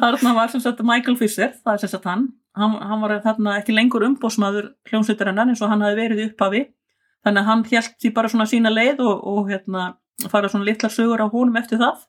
[0.00, 2.30] þarna var sem sagt Michael Fisher það er sem sagt hann.
[2.56, 6.66] Hann, hann var þarna ekki lengur umbósmaður hljómsveitarinnar eins og hann hafi verið í upphafi
[7.24, 9.92] þannig að hann held því bara svona sína leið og, og hérna
[10.30, 12.04] fara svona litlar sögur á honum eftir það.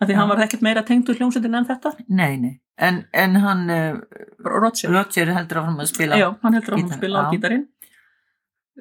[0.00, 0.18] Af því Já.
[0.18, 1.92] hann var ekkert meira tengdur hljómsveitin en þetta.
[2.08, 4.00] Nei, nei, en, en hann uh,
[4.42, 7.30] Roger, Roger heldur áfram að spila já, hann heldur að hann gítar, spila á já.
[7.36, 7.64] gítarinn.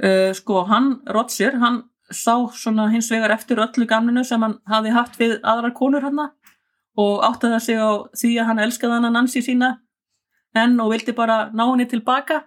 [0.01, 4.93] Uh, sko, hann, Roger hann sá svona hins vegar eftir öllu gamlinu sem hann hafi
[4.95, 6.19] haft við aðrar konur hann
[6.99, 9.77] og áttaði sig á því að hann elskaði hann Nancy sína
[10.57, 12.41] enn og vildi bara ná henni tilbaka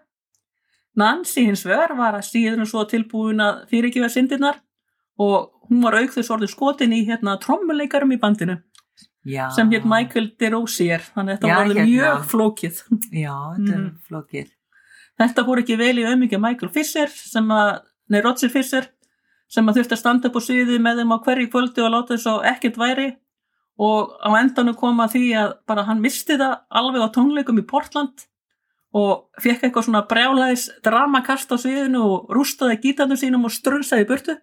[0.97, 4.61] Nancy hins vegar var að síður en svo tilbúin að fyrirgefa syndirnar
[5.19, 8.59] og hún var auk þess orðin skotin í hérna trommuleikarum í bandinu
[9.27, 11.03] já, sem hétt Michael DeRosier.
[11.15, 11.95] Þannig að þetta var orðið hérna.
[11.95, 12.83] mjög flókið.
[13.11, 13.99] Já, þetta er Mm.
[14.09, 14.51] flókið.
[15.21, 17.81] Þetta fór ekki vel í auðmyggja Michael Fisher sem að,
[18.11, 18.89] nei Roger Fisher
[19.49, 22.15] sem að þurfti að standa upp á sviði með þeim á hverju kvöldi og láta
[22.17, 23.17] þess að ekkert væri.
[23.79, 27.67] Og á endanum kom að því að bara hann misti það alveg á tónleikum í
[27.67, 28.27] Portland
[28.95, 34.37] og fekk eitthvað svona brjálæðis dramakast á sviðinu og rústaði gítandu sínum og strunsaði burtu.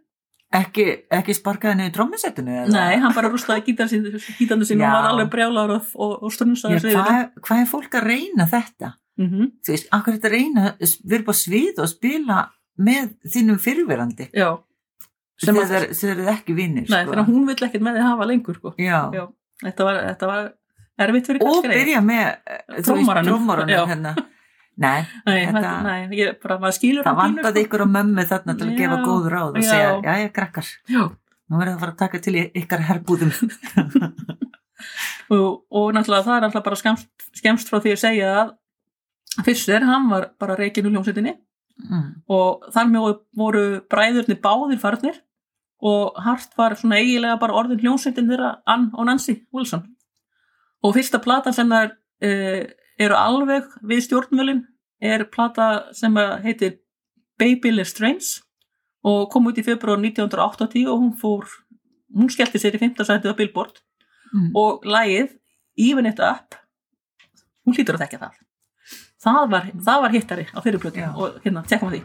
[0.52, 0.86] Ekki,
[1.16, 4.90] ekki sparkaði niður trommusettinu Nei, hann bara rústaði gítandu sínum Já.
[4.90, 7.06] og var alveg brjálæður og, og, og strunsaði í sviðinu.
[7.08, 8.96] hvað, hvað er fólk að reyna þetta?
[9.22, 12.42] Mm þú veist, akkur þetta reyna að upp á svið og spila
[12.82, 14.50] með þínum fyrirverandi Já,
[15.40, 18.28] sem að, þegar þeir eru ekki vinnir nei, þegar hún vill ekkert með því hafa
[18.30, 18.74] lengur sko.
[18.78, 19.00] já.
[19.16, 19.24] Já,
[19.64, 20.52] þetta var, þetta var
[21.02, 23.82] erfitt fyrir og kannski byrja með eh, Já.
[23.88, 24.16] hérna.
[24.78, 28.98] nei, Nei, þetta- nei, ég bara, það vandaði ykkur á mömmu þarna til að gefa
[28.98, 31.04] Já, góð ráð og segja, já, já, krakkar Já,
[31.52, 33.34] nú verður það að fara að taka til ykkar herbúðum.
[35.32, 38.50] Og, og náttúrulega það er náttúrulega bara skemst, skemst frá því að segja að
[39.46, 41.38] Fischer, hann var bara reikinn úr hljómsveitinni
[41.86, 42.08] mm.
[42.36, 43.06] og þar með
[43.40, 45.22] voru bræðurni báðir farnir
[45.82, 49.86] og Hart var svona eiginlega bara orðin hljómsveitin þeirra Ann og Nancy Wilson.
[50.84, 51.94] Og fyrsta platan sem þær
[52.28, 52.62] uh,
[53.02, 54.64] eru alveg við stjórnmjölin
[55.02, 56.78] er plata sem heitir
[57.42, 58.42] Babyless Strange
[59.08, 61.48] og kom út í februar 1980 og hún fór
[62.14, 63.02] hún skellti sér í 5.
[63.08, 63.82] sætið á Billboard
[64.32, 64.52] Mm.
[64.56, 65.34] og lagið
[65.76, 66.56] Even It Up
[67.68, 68.38] hún hlýtur að þekka það
[69.26, 69.66] það var,
[70.06, 71.10] var hittari á fyrir plötu Já.
[71.12, 72.04] og hérna, tjekkum að því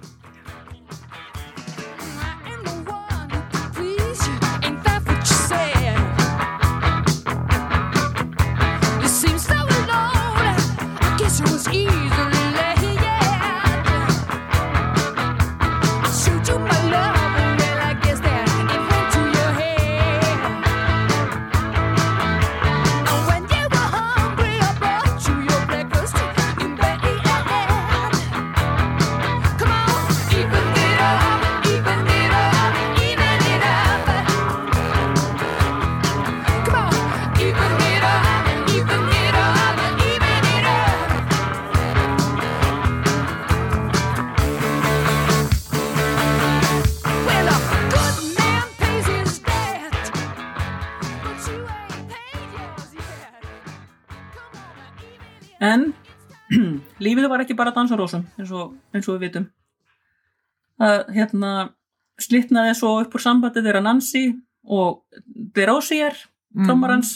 [57.03, 59.47] lífið var ekki bara að dansa á rósum eins og, eins og við vitum.
[60.81, 61.53] Það hérna
[62.21, 64.25] slitnaði svo upp úr sambandi þeirra Nancy
[64.65, 65.03] og
[65.57, 66.17] DeRosier
[66.57, 66.65] Mm.
[66.65, 67.09] trommarans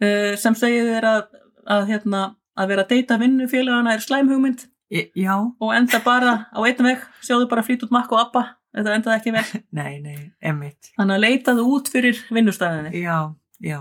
[0.00, 1.24] uh, sem segir þeir að,
[1.68, 2.20] að, hérna,
[2.56, 4.62] að vera að deyta vinnufélagana er slæmhugmynd
[4.96, 8.42] Í- já, og enda bara á einn veg sjáðu bara flýt út makk og abba
[8.72, 9.44] þetta endaði ekki vel.
[9.76, 13.18] Nei, nei, þannig að leitaðu út fyrir vinnustæðinni já,
[13.60, 13.78] já,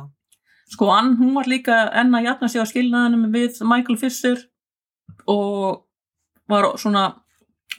[0.76, 4.44] sko Ann, hún var líka enn að jafna sig á skilnaðinum við Michael Fisher
[5.30, 5.86] og
[6.50, 7.06] var svona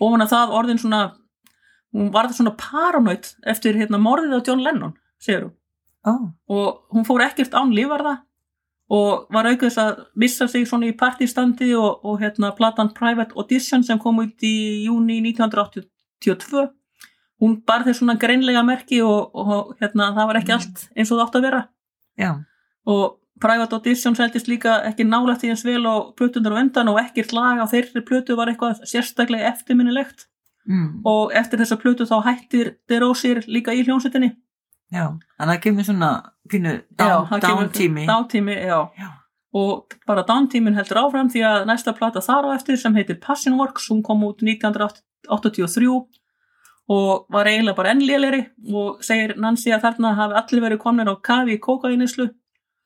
[0.01, 1.03] ofan að það orðin svona
[1.91, 5.57] hún var svona paranoid eftir hérna morðið á John Lennon, segir hún.
[6.07, 6.13] Ó,
[6.49, 8.21] og hún fór ekkert án lífarða
[8.91, 13.37] og var aukið þess að missa sig svona í partistandi og, og hérna platan Private
[13.37, 16.71] Audition sem kom út í júni 1982
[17.41, 21.19] hún bar þess svona greinlega merki og, og hérna það var ekki allt eins og
[21.19, 21.61] það átt að vera.
[22.21, 22.33] Já,
[22.91, 23.05] og
[23.41, 27.33] Private Audition seldist líka ekki nálægt í eins vel og plötunar á endan og ekkert
[27.37, 30.27] lag á þeirri plötu var eitthvað sérstaklega eftirminnilegt
[30.69, 31.01] mm.
[31.09, 34.35] og eftir þessa plötu þá hættir DeRosier líka í hljómsveitinni
[34.91, 36.11] já þannig að það kemur svona
[36.51, 38.79] pínu Já, down, það kemur- down tími Dántími, já.
[38.99, 39.11] Já.
[39.53, 43.57] Og bara dántímin heldur áfram því að næsta plata þar á eftir sem heitir Passion
[43.59, 45.89] Works, hún kom út 1983
[46.91, 51.15] og var eiginlega bara ennléleri og segir Nancy að þarna hafi allir verið komnir á
[51.23, 52.29] kafi í kókainislu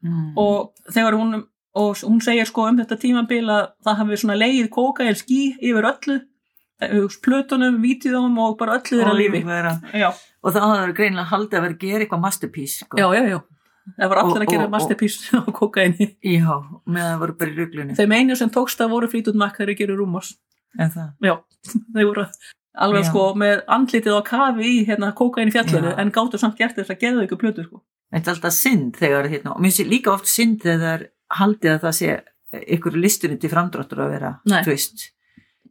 [0.04, 0.28] mm.
[0.40, 1.40] og þegar hún,
[1.74, 5.88] og hún segir sko um þetta tímabil að það hafi svona leið kókain skí yfir
[5.90, 6.20] öllu
[6.84, 9.42] eh, plötunum, vídeóum og bara öllu þeirra lífi.
[9.44, 13.00] og það hafði greinilega haldið að vera að gera eitthvað masterpiece sko.
[13.00, 13.40] já, já, já.
[13.84, 16.10] Það var allir að gera masterpiece á kókaini.
[16.24, 16.52] já,
[16.88, 19.72] með að voru bara í ruglunni Þeim einu sem tókst að voru flýtut makk þegar
[19.72, 20.36] þeir gerir rúmos.
[20.78, 21.34] en það, Já,
[21.94, 22.28] þeir voru
[22.74, 23.08] alveg Já.
[23.10, 26.90] sko með andlitið á kafi í hérna kókain í fjallinu en gáttu samt gert þess
[26.90, 27.82] að geða ykkur plötu sko.
[28.14, 31.82] Þetta er alltaf synd þegar hérna, og mér sé líka oft synd þegar haldið að
[31.88, 32.12] það sé
[32.76, 34.32] ykkur listunni til framdráttur að vera
[34.66, 35.08] veist,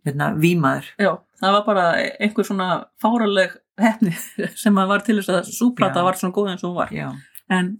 [0.06, 1.86] hérna, vímaður Já, það var bara
[2.19, 2.67] einhver svona
[3.01, 4.12] fáraleg hefni
[4.63, 6.08] sem að var til þess að súplata Já.
[6.10, 6.91] var svona góð eins og hún var.
[6.93, 7.10] já.
[7.49, 7.71] En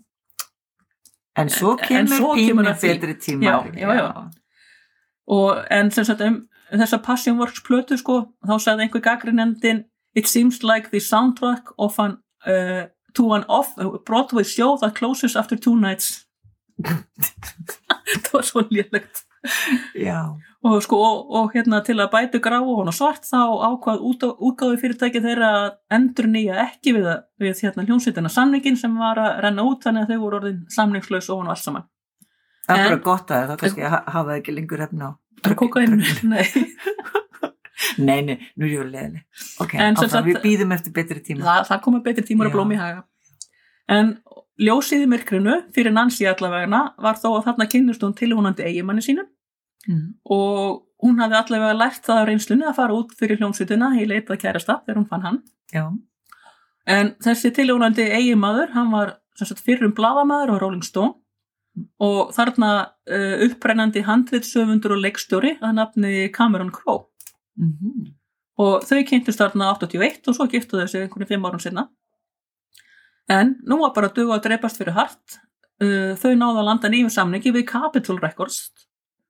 [1.36, 2.88] en svo En- kemur en svo því.
[2.94, 4.30] betri tíma Já, já, já.
[5.28, 9.84] og en sem sagt um þessa Passion Works plötu sko þá sagði einhver gaggrinendin
[10.16, 13.74] It seems like the soundtrack of an uh, to an off
[14.06, 16.26] Broadway show that closes after two nights
[18.24, 19.24] það var svo lélegt
[20.00, 20.20] já,
[20.64, 24.24] og sko og, og hérna til að bætu grá og hana svart þá ákvað út,
[24.40, 25.50] útgáfi fyrirtæki þeirra
[25.94, 27.10] endur nýja ekki við,
[27.44, 31.30] við hérna hljómsveitina samningin sem var að renna út þannig að þau voru orðin samningslaus
[31.30, 31.86] og hann allt saman
[32.64, 35.12] það er bara gott að það kannski ha- hafa ekki lengur efna á.
[36.32, 36.46] Nei.
[37.98, 39.26] Nei, nei, nú er ég verið leðileg.
[39.64, 41.44] Ok, áfram, við býðum eftir betri tíma.
[41.48, 43.04] Það, það komið betri tímar að blómi haga.
[43.94, 44.12] En
[44.64, 49.30] ljósið í myrkrinu fyrir Nancy allavegna var þó að þarna kynnist hún tilvonandi eigimanni sínum
[49.84, 50.14] Mm.
[50.32, 54.40] og hún hafði allavega lært það á reynslunni að fara út fyrir hljómsveitina í leitað
[54.40, 55.40] kærasta þegar hún fann hann.
[55.74, 55.90] Já,
[56.88, 59.14] En þessi tilvonandi eigimaður, hann var
[59.60, 61.14] fyrrum bladamaður á Rolling Stone
[62.00, 62.72] og þarna
[63.10, 67.08] uh, upprennandi handritsöfundur og leikstjóri að nafni Cameron Crowe.
[67.60, 68.12] Mhm,
[68.64, 71.88] og þau kynntust þarna 81 og svo giftu þau sig einhvern fimm árum sinna
[73.32, 75.40] en nú var bara duga að dreipast fyrir hart
[75.84, 78.70] uh, þau náðu að landa nýjum samningi við Capitol Records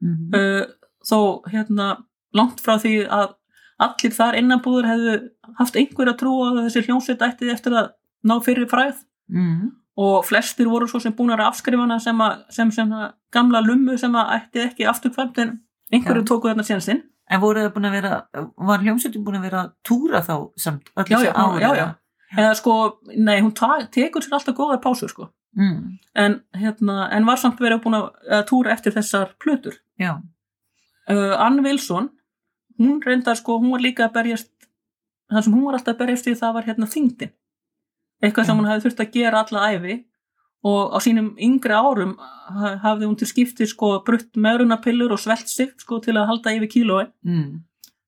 [0.02, 0.34] mhm.
[0.34, 0.66] uh,
[1.04, 1.96] þó hérna
[2.34, 3.36] langt frá því að
[3.84, 5.16] allir þar innanbúður hefðu
[5.60, 7.92] haft einhverja trú að þessi hljómsveit ætti eftir að
[8.24, 9.72] ná fyrir fræð Mhm.
[9.98, 12.90] og flestir voru svo sem búin að afskrifa hana sem, sem, sem
[13.32, 15.60] gamla lummu sem að ætti ekki afturkvæmt en
[15.94, 16.28] einhverju Já.
[16.28, 18.16] tóku þarna sénsinn En voru það búin að vera,
[18.70, 21.56] var hljómsveitin búin að vera að túra þá samt öll Já, þessi já, ár?
[21.62, 21.78] já, eða?
[21.80, 21.88] já.
[22.44, 22.76] eða sko,
[23.16, 23.54] nei, hún
[23.94, 28.08] tekur sér alltaf góðar pásur sko Mm, en, hérna, en var samt verið búin að,
[28.50, 30.16] túra eftir þessar plötur já,
[31.14, 32.08] uh, Ann Wilson
[32.82, 34.50] hún reyndar sko, hún var líka að berjast
[35.30, 37.34] það sem hún var alltaf að berjast í það var hérna þingdin
[38.24, 38.60] eitthvað sem Já.
[38.64, 39.96] hún hefði þurft að gera alla æfi
[40.64, 45.50] og á sínum yngri árum ha- hafði hún til skipti sko brutt meðrunapillur og svelt
[45.52, 47.08] sig sko til að halda yfir kílói.
[47.28, 47.64] Mm,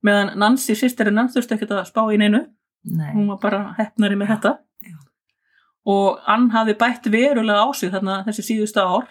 [0.05, 2.45] meðan Nancy sýsterinn hann þurfti ekkert að spá í neinu.
[2.85, 4.57] Nei, hún var bara hefnari með þetta.
[4.85, 4.95] Já.
[5.85, 9.07] og Ann hafði bætt verulega á sig þarna þessi síðustu ár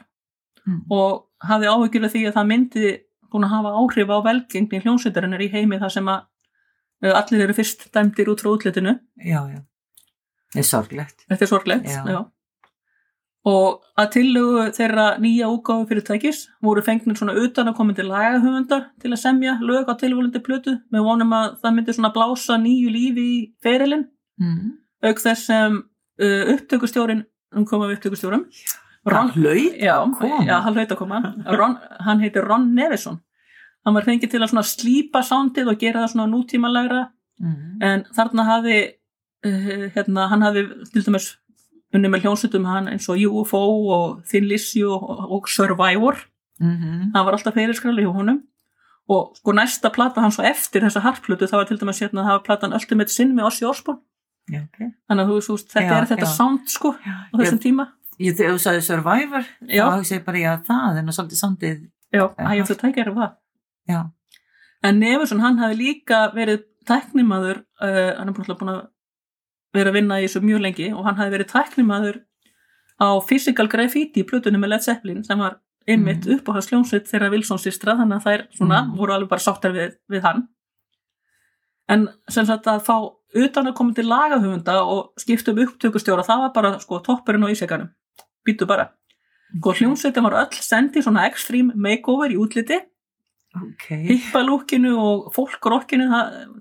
[0.66, 2.86] mm, og hafði af því að það myndi
[3.30, 6.20] búin að hafa áhrif á velgengni hljómsveitarinnar í heimi þar sem að
[7.04, 8.94] uh, allir eru fyrst dæmdir út frá útlitinu.
[9.18, 9.60] Já, já,
[10.54, 11.24] það er sorglegt.
[11.28, 12.04] þetta er sorglegt Já.
[12.08, 12.20] já.
[13.44, 19.10] Og að tillögu þeirra nýja úgáfu fyrirtækis voru fengnir svona utan að komandi lagahöfundar til
[19.12, 23.26] að semja lög á tilvölandi plötu með vonum að það myndi svona blása nýju lífi
[23.34, 24.06] í ferilinn
[24.40, 24.72] Mm.
[25.06, 27.20] auk þess sem uh, upptökustjórin
[27.54, 28.46] um koma við upptökustjórum
[29.04, 30.40] Það hlaut já, koma.
[30.48, 31.20] já, hann hlaut að koma
[31.54, 33.20] Ron, hann heitir Ron Nevison
[33.84, 37.04] hann var fengið til að svona slípa sándið og gera það svona nútímalegra
[37.40, 37.82] Mm.
[37.82, 38.74] en þarna hafi
[39.46, 40.60] uh, hérna, hann hafi
[40.92, 41.24] til dæmis
[41.94, 43.60] unni með hljónsutum hann eins og UFO
[43.94, 46.18] og Thin Lizzy og, og Survivor.
[46.60, 47.10] Mhm.
[47.14, 48.42] hann var alltaf fyrirskrali hjá honum.
[49.10, 52.36] Og sko næsta plata hans og eftir þessa harplötu það var til dæmis hérna, það
[52.38, 53.98] var platan Ultimate Sin með Ossi Osborn
[54.48, 54.78] Já, ok.
[55.08, 56.32] þannig að þú veist, þetta Já, er þetta já.
[56.36, 57.86] sound sko á þessum tíma.
[58.20, 61.78] Ég, þegar þú sagði Survivor, þá hugsa ég bara, já, það er nú svolítið sandið,
[62.14, 64.10] já, hægjum þú tækjar um það.
[64.84, 68.82] En Nefursson, hann hafi líka verið tæknimaður, uh, hann er búin að
[69.74, 72.20] vera að vinna í þessu mjög lengi og hann hafi verið tæknimaður
[73.00, 75.58] á Physical Graffiti í plötunum með Led Zeppelin sem var
[75.88, 76.34] ymmit Mhm.
[76.38, 78.96] upp á hans hljómsveit þeirra Wilson systra þannig að þær svona Mhm.
[78.96, 80.48] voru alveg bara sáttar við, við hann.
[81.88, 82.94] En sem sagt að fá
[83.34, 87.50] utan að koma til lagahöfunda og skipta um upptökustjóra, það var bara sko toppurinn á
[87.52, 87.90] ísekanum.
[88.46, 88.90] Býtu bara.
[89.58, 92.80] Sko hljómsveitin var öll sendið svona extreme makeover í útliti
[93.54, 93.88] ok.
[94.08, 96.08] hippalúkinu og fólkrokkinu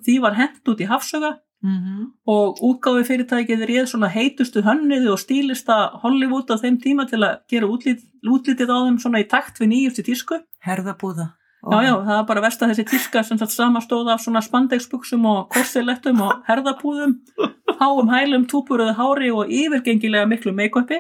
[0.04, 5.20] því var hent út í hafsöga Mm og útgáfi fyrirtækið réð svona heitustu hönniði og
[5.20, 9.60] stílista Hollywood á þeim tíma til að gera útlit, útlitið á þeim svona í takt
[9.60, 10.40] við nýjustu tísku.
[10.64, 11.34] Herðabúða.
[11.64, 15.24] Já, já, það var bara verst að þessi tíska sem satt samastóð af svona spandexbuxum
[15.32, 17.14] og korselettum og herðabúðum,
[17.80, 21.00] háum hælum, túpuruðu hári og yfirgengilega miklu make-upi.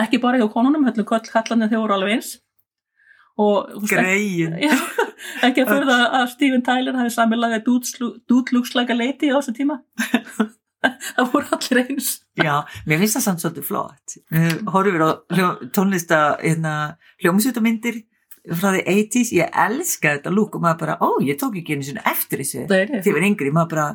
[0.00, 2.30] Ekki bara hjá konunum, höllum kallanir þeir voru alveg eins.
[4.68, 4.74] Já,
[5.46, 9.54] ekki að fyrir að Steven Tyler hafi samilagði Dude Looks Like a Lady á þessu
[9.56, 9.80] tíma
[10.82, 12.54] það voru allir eins Já,
[12.86, 14.18] mér finnst það samt svolítið flott.
[14.30, 15.10] Við við á
[15.74, 16.74] tónlista hérna,
[17.22, 18.02] hljómsveitamyndir
[18.48, 21.88] frá því 80s, ég elska þetta lúk og maður bara, ó, ég tók ekki einu
[21.88, 22.66] sinni eftir þessu.
[22.70, 23.86] ég var yngri, maður bara,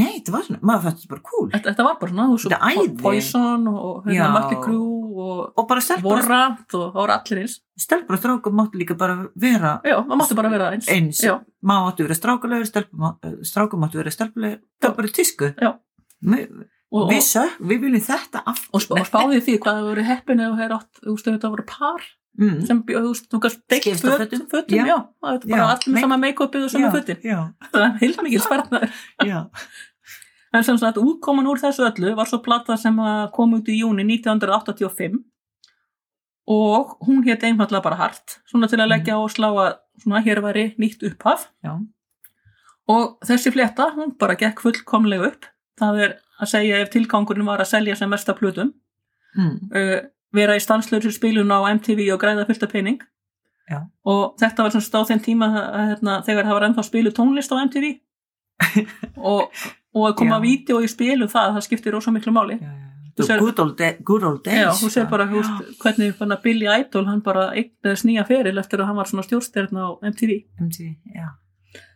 [0.00, 1.46] nei, þetta var svona, maður fannst þetta bara cool.
[1.54, 2.96] þetta, var bara svona, þú æði.
[3.04, 4.28] Poison og hérna.
[4.34, 5.68] Mötti Crew og Og
[6.04, 10.20] Vorrant og það voru allir eins stelpur og strákur máttu líka bara vera já, maður
[10.22, 11.20] mátti bara vera eins, eins.
[11.62, 12.70] Maður máttu vera strákulegur,
[13.22, 14.60] eh, strákur máttu vera stelpulegur.
[14.82, 15.52] Það var bara tísku.
[16.88, 18.70] Við sök, við viljum þetta aftur.
[18.72, 20.56] og, og spáði því hvað það voru heppin eða
[21.36, 22.00] þetta voru par
[22.38, 22.60] Mm.
[22.66, 23.40] sem, þú
[23.82, 24.46] Skipta föt- fötum.
[24.46, 24.76] fötum,
[25.24, 26.90] það er bara allir með sama make-upið og sama
[27.24, 27.38] Já,
[27.72, 28.92] það er heilmikið spartnaður
[29.26, 29.38] já.
[30.58, 33.76] En sem sagt, útkoman úr þessu öllu var svo plata sem að kom út í
[33.78, 35.20] júni 1985
[36.48, 40.22] og hún hétt einfallega bara hart, svona til að leggja á og slá að svona
[40.24, 41.74] hér væri nýtt upphaf Já.
[42.88, 45.48] og þessi fletta, hún bara gekk fullkomlega upp.
[45.78, 48.74] Það er að segja ef tilgangurinn var að selja sem mesta plutum,
[49.36, 49.58] Mm.
[49.76, 49.98] uh,
[50.32, 52.96] vera í stanslöðsir spilun á MTV og græða af pening,
[53.68, 53.82] Já.
[54.08, 57.10] og þetta var sem sagt á þeim tíma að, hérna, þegar það var ennþá spilu
[57.12, 58.00] tónlist á MTV
[59.30, 59.52] og,
[59.98, 60.44] og að koma Já.
[60.46, 62.84] vídeo í spilu það, það skiptir rosa miklu máli Já, já.
[63.18, 64.58] Þú Þú sér- good old, day, good old days.
[64.62, 65.10] Já, sér sko.
[65.10, 69.24] bara veist, hvernig Billy Idol, hann bara eignaðist nýja feril eftir að hann var svona
[69.26, 70.92] stjórnstjörn á MTV MTV,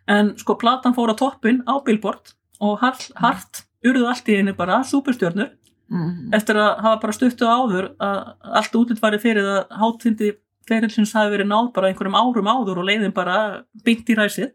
[0.08, 4.54] en sko platan fór á toppin á Billboard og hart, hart urðu allt í einu
[4.58, 5.50] bara superstjörnur
[5.92, 6.32] Mm.
[6.32, 10.30] eftir að hafa bara stuttu áður að allt útlitt væri fyrir að hátindi
[10.66, 14.52] ferilsins hafi verið náð bara einhverjum árum áður og leiðin bara byggt í ræsið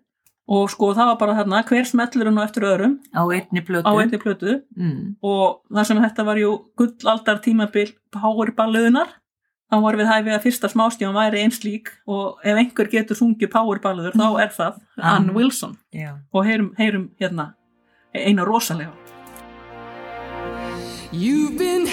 [0.48, 3.84] og sko það var bara þarna hver smellurinn á eftir öðrum Á einni plötu.
[3.84, 5.16] á einni plötu Mm.
[5.22, 9.08] og það sem þetta var jú gullaldar tímabil powerballuðunar
[9.72, 13.52] þá var við hæfið að fyrsta smástján væri eins lík og ef einhver getur sungið
[13.52, 15.34] powerballuður þá er það Ann Ann.
[15.36, 16.16] Wilson Já.
[16.34, 17.54] og heyrum, heyrum hérna
[18.16, 18.94] eina rosalega
[21.12, 21.88] You've been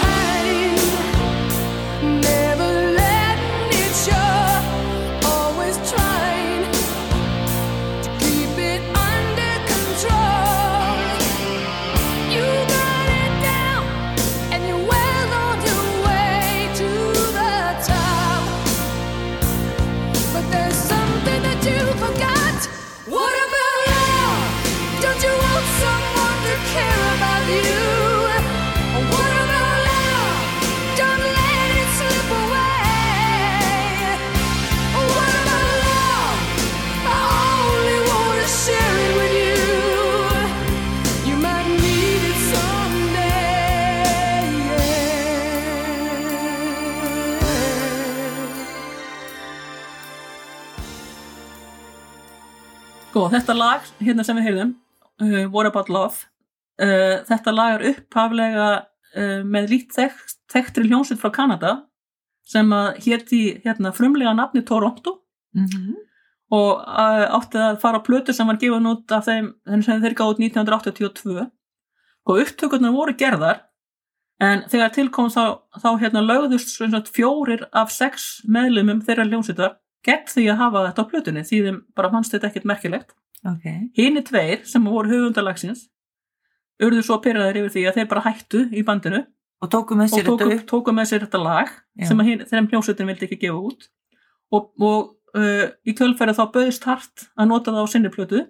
[53.15, 54.71] Sko, þetta lag, hérna sem við heyrðum,
[55.23, 56.25] uh, What About Love,
[56.83, 61.71] uh, þetta lag er upphaflega uh, með lít þekkt, þekktri hljónsveit frá Kanada
[62.43, 65.21] sem að héti hérna frumlega nafni Toronto.
[65.55, 66.01] Mm
[66.55, 69.47] og uh, átti að fara á plötu sem var gefin út af þeim
[69.83, 71.47] sem þeir gáði út 1982
[72.29, 73.63] og upptökurnar voru gerðar
[74.45, 79.73] en þegar tilkom þá, þá hérna lögðust fjórir af sex meðlumum þeirra hljónsveitar
[80.07, 83.65] gegn því að hafa þetta á plötunni því þeim bara fannst þetta ekkert merkilegt Ok.
[83.99, 85.87] hini tveir sem voru höfundalagsins
[86.83, 89.25] urðu svo pyrraðir yfir því að þeir bara hættu í bandinu
[89.65, 92.07] Og tóku með og sér tóku, þetta tóku með sér þetta lag Já.
[92.11, 93.87] sem hin, þeim hljómsveitin vildi ekki gefa út
[94.53, 98.43] og, og uh, í kjölfæri þá bauðist hart að nota það á sinni plötu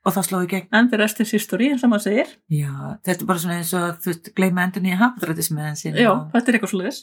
[0.00, 0.68] Og það slóði gegn.
[0.72, 2.70] en the rest is history sem maður segir Já,
[3.04, 6.00] þetta er bara svona eins og þú veist, gleyma endur nýja hafðrættismiðan sinni.
[6.06, 7.00] já, þetta er eitthvað svoleiðis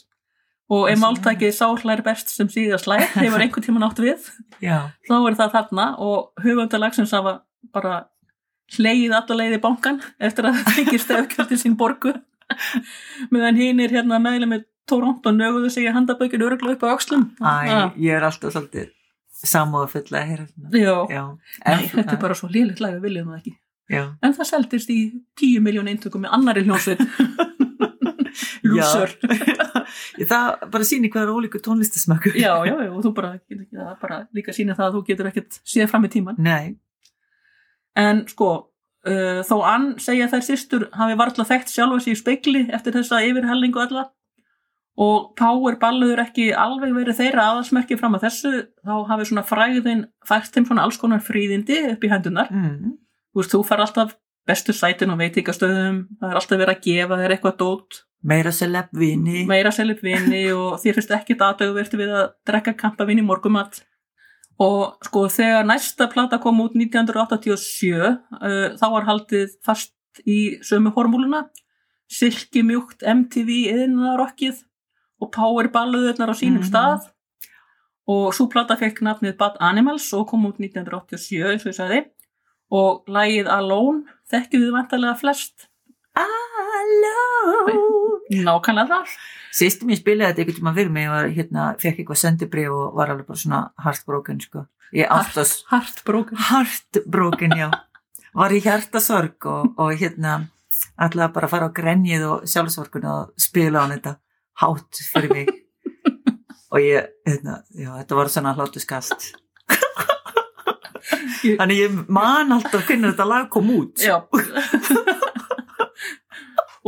[0.68, 4.26] og ef máltækið sáhlær best sem síðast læg hefur einhvern tíman átt við
[4.64, 4.90] Já.
[5.08, 5.86] þá er það þarna.
[6.04, 7.38] Og höfundalagsins hafa
[7.72, 7.94] bara
[8.76, 12.12] hleið alla leið í bankan eftir að það fengir stefkjöldi sín borgu.
[13.32, 17.26] Meðan hinn er hérna meðlega með Toronto nöguðu sig í handabökinu öruglega upp á öxlum.
[17.40, 18.88] Æ, Ah, ég er alltaf svolítið
[19.44, 20.78] samúða fulla að heyra þetta.
[20.80, 21.24] já, Já.
[21.66, 23.52] Nei, þetta er bara svo lélegt lag við viljum það ekki.
[23.88, 24.02] Já.
[24.22, 24.96] en það seldist í
[25.40, 27.00] 10 miljón eintökum með annari hljónsveit
[28.68, 29.12] lúsur.
[29.22, 29.77] Já,
[30.28, 32.34] það bara sýnir er ólíku tónlistasmakkur.
[32.36, 33.32] já, já, já, og þú bara,
[34.02, 36.76] bara líka sína það að þú getur ekkert séð fram í tíman Nei.
[37.98, 38.50] en sko
[39.08, 43.22] uh, þó Ann segja þær systur hafi varla þekkt sjálfa sig í speikli eftir þessa
[43.26, 44.08] yfirhellingu alla
[44.98, 48.50] og Power balluður ekki alveg verið þeirra aðalsmerki fram að þessu
[48.82, 52.96] þá hafi svona fræðin fært þeim svona alls konar fríðindi upp í hendunar Mm.
[53.30, 54.16] þú veist, þú fær alltaf
[54.48, 58.88] bestu sætin og veitingastöðum það er alltaf verið að gefa þér eitthvað dót Meira celeb
[58.92, 59.44] vini.
[59.46, 63.78] meira selip vini og þér finnst ekkit aðdöguvert við að drekka kampavín í morgumat
[64.58, 69.94] og sko þegar næsta plata kom út 1987 uh, þá var haldið fast
[70.26, 71.44] í sömu formúluna.
[72.10, 74.64] Silki mjúkt MTV yðnarokkið
[75.22, 76.68] og power balluðurnar á sínum Mhm.
[76.72, 77.06] stað.
[78.08, 82.04] Og svo plata fekk nafnið Bad Animals og kom út 1987 eins og ég sagði.
[82.72, 84.02] Og lagið Alone
[84.32, 85.67] þekkjum við vantarlega flest
[86.22, 87.76] Alone.
[88.44, 89.12] nákvæmlega það
[89.58, 93.10] Sýsti mér spilaði þetta einhvern tíma fyrir mig og hérna, fekk eitthvað sendibrif og var
[93.14, 94.66] alveg bara svona heartbroken, sko.
[95.08, 97.68] Áttast Heartbroken heartbroken, já.
[98.38, 100.34] Var í hjartasorg og, og hérna,
[101.00, 104.12] ætlaði bara að fara á grenjið og sjálfsvorkun og spila á þetta
[104.62, 105.50] hátt fyrir mig.
[106.72, 109.30] og ég, hérna, já, þetta var svona hláttu skast.
[111.46, 113.96] Ég- Þannig ég man alltaf hvernig þetta lag kom út.
[114.04, 114.20] Já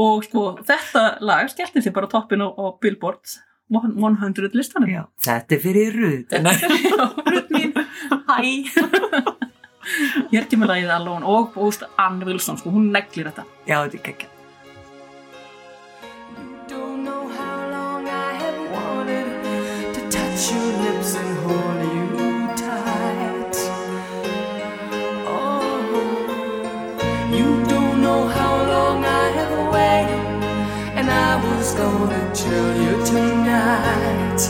[0.00, 3.36] Og sko þetta lag skellti sér bara toppin á, á Billboard
[3.70, 4.90] 100 listanum.
[4.90, 6.00] Já, þetta er fyrir.
[6.30, 7.74] Já, Ruth mín,
[8.26, 8.40] hæ.
[10.30, 13.46] Hér kemur lagið Alone og búst Ann Wilson, sko, hún neglir þetta.
[13.66, 14.39] Já, þetta er geggja.
[32.42, 34.40] Tell you tonight.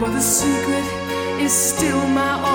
[0.00, 0.84] But the secret
[1.40, 2.53] is still my own.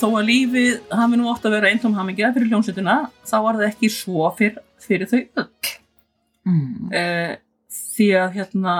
[0.00, 2.96] Þó að lífið hafi nú ótt að vera eintóm hamingja fyrir hljómsveitina,
[3.28, 5.46] þá var það ekki svo fyrir, fyrir þau öll.
[6.48, 6.90] Mm.
[6.96, 7.32] Eh,
[7.94, 8.76] því að hérna,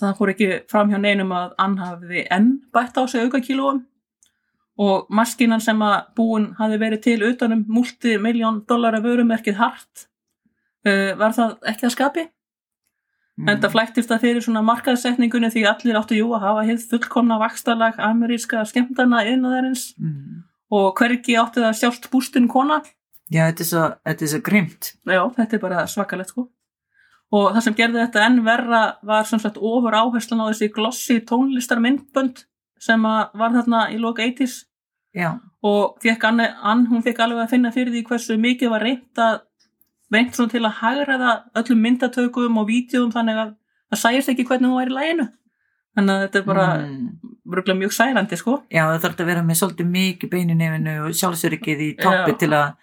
[0.00, 3.82] það fór ekki fram hjá neinum að Ann hafiði enn bætt á sig auka kílóum
[4.82, 10.06] og maskinan sem að búin hafi verið til utanum multimiljón dollara vörumerkið hart
[10.88, 12.30] uh, var það ekki að skapi
[13.32, 13.48] Mm.
[13.48, 17.38] en það flæktist það fyrir svona markaðsetningunni því allir áttu jú að hafa hitt fullkomna
[17.40, 20.42] vakstalag ameríska skemmtana innaðarins Mm.
[20.72, 22.80] Og hvergi átti það sjást bústin kona
[23.32, 24.88] Já, þetta er svo, þetta er svo grimt.
[25.08, 26.42] Já, þetta er bara svakalegt sko.
[27.32, 31.16] Og það sem gerði þetta enn verra var sem sagt ofur áherslan á þessi glossi
[31.30, 32.42] tónlistarmyndbönd
[32.82, 34.66] sem var þarna í loka 80s
[35.16, 38.84] Já, og fekk Anne, Ann, hún fekk alveg að finna fyrir því hversu mikið var
[38.84, 39.42] reynt að
[40.12, 43.52] reynt svona til að hagraða öllum myndatökum og vídjóum þannig að
[43.92, 45.26] það sæjast ekki hvernig hún var í læginu.
[45.96, 47.06] Þannig að þetta er bara mm.
[47.44, 47.78] Mm.
[47.82, 48.56] mjög særandi sko.
[48.70, 52.52] Já, það þarf að vera með svolítið mikið beinu nefinu og sjálfsöryggið í toppi til
[52.54, 52.74] að,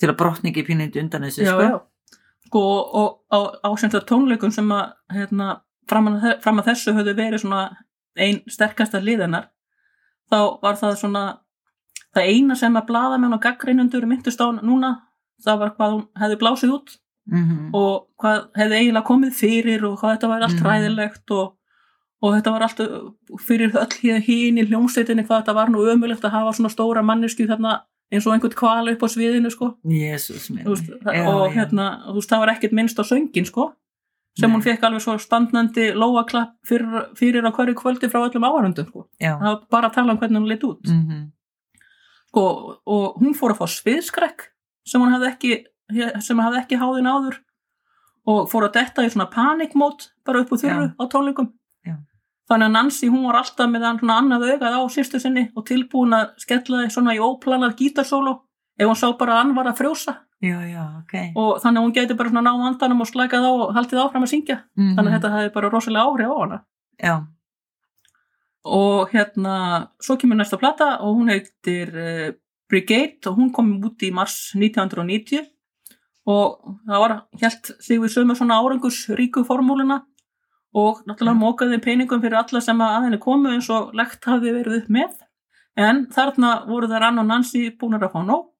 [0.00, 1.68] til að brotningi pínindi undan þessu, já, sko.
[1.68, 1.78] já.
[2.48, 2.62] Sko,
[3.02, 7.42] og á, á sagt tónleikum sem að hérna, fram, að, fram að þessu höfðu verið
[7.42, 7.62] svona
[8.14, 9.48] ein sterkasta liðinar
[10.30, 11.24] þá var það svona
[12.14, 14.92] það eina sem að blaðamenn og gaggreinundur myndust á núna
[15.42, 19.94] það var hvað hún hefði blásið út Mm og hvað hefði eiginlega komið fyrir og
[20.00, 20.66] hvað þetta var allt Mhm.
[20.66, 21.54] ræðilegt og,
[22.24, 22.82] og þetta var allt
[23.44, 27.46] fyrir öll hín í hljómsveitinni hvað þetta var nú ömulegt að hafa svona stóra mannesku
[27.50, 30.68] þarna eins og einhvern kval upp á sviðinu sko Jésús minn.
[30.68, 31.24] Og já.
[31.56, 33.70] hérna, þú veist, það var ekkert minnst á söngin sko,
[34.38, 34.56] sem Nei.
[34.56, 39.06] hún fekk alveg svo standnandi lóaklapp fyrir, fyrir á hverju kvöldi frá öllum áhærundum sko.
[39.18, 39.34] Já.
[39.38, 41.30] það var bara að tala um hvernig hún lit út Mm
[42.34, 44.48] sko, og hún fór að fá sviðskrekk
[44.88, 45.52] sem hún hafði ekki
[46.24, 47.36] sem hafði ekki háðin áður
[48.30, 51.52] og fór að detta í svona panikmót bara upp úr þurru á tónleikum.
[52.50, 55.66] Þannig að Nancy hún var alltaf með hann svona annað augað á sýstu sinni og
[55.68, 58.34] tilbúin að skella því svona í óplanað gítarsólo
[58.78, 60.18] ef hún sá bara að hann var að frjósa.
[60.44, 61.14] Já, já, ok.
[61.40, 64.26] og þannig að hún geti bara svona ná andanum og slækað á og haldið áfram
[64.26, 64.58] að syngja.
[64.76, 66.58] Mm þannig að þetta hefði bara rosalega áhrif á hana.
[67.00, 67.14] Já,
[68.64, 69.56] og hérna
[70.00, 72.32] svo kemur næsta plata og hún heitir uh,
[72.68, 75.44] Brigade og hún kom út í mars 1990
[76.24, 80.00] og það var helt sig við sömu svona árangus ríku formúluna
[80.74, 84.80] og náttúrulega mókaði peningum fyrir alla sem að henni komu eins og legt hafði verið
[84.80, 85.14] upp með.
[85.78, 88.50] En þarna voru þær Anna og Nancy búin að fá nóg.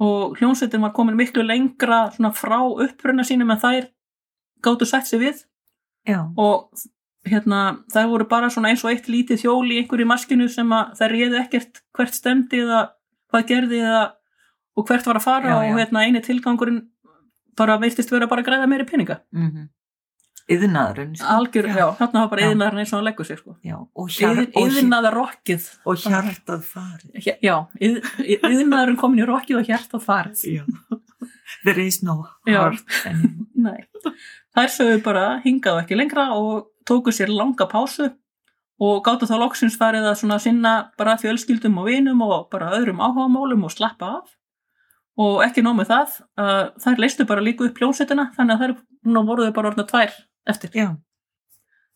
[0.00, 3.88] Og hljónsveitin var komin miklu lengra svona frá uppruna sínum en þær
[4.64, 5.44] gáttu sett sig við.
[6.06, 6.68] Já, og
[7.26, 10.92] hérna, það voru bara svona eins og eitt lítið hjól í einhverju maskinu sem að
[11.00, 12.82] það réði ekkert hvert stemdi eða
[13.32, 14.02] hvað gerði eða
[14.76, 15.76] og hvert var að fara Já, og já.
[15.80, 16.82] hérna eini tilgangurinn
[17.56, 19.20] bara veistist vera bara að græða meiri peninga.
[19.32, 19.68] Mm
[20.46, 21.16] Yðnaðurinn.
[21.18, 21.26] sko.
[21.26, 22.50] algjör, já, þarna var bara Já.
[22.52, 23.56] yðnaðarinn eins og hann leggur sig sko.
[23.66, 24.10] Já, og,
[24.62, 27.26] yðnaðar rokkið og hjartað farið.
[27.42, 28.12] Já, yð-
[28.46, 30.44] yðnaðurinn komin í rokkið og hjartað farið.
[31.64, 33.42] There is no heart anymore.
[33.66, 33.80] Nei,
[34.54, 38.12] þær sögðu bara hingað ekki lengra og tóku sér langa pásu
[38.78, 43.00] og gáttu þá loksins farið að svona sinna bara fjölskyldum og vinum og bara öðrum
[43.02, 44.34] áhugamálum og slappa af
[45.16, 46.16] og ekki nóg með það,
[46.84, 50.12] þær leistu bara líka upp hljónsettina þannig að þær voruðu bara orðna tvær
[50.46, 50.70] eftir.
[50.76, 50.88] Já,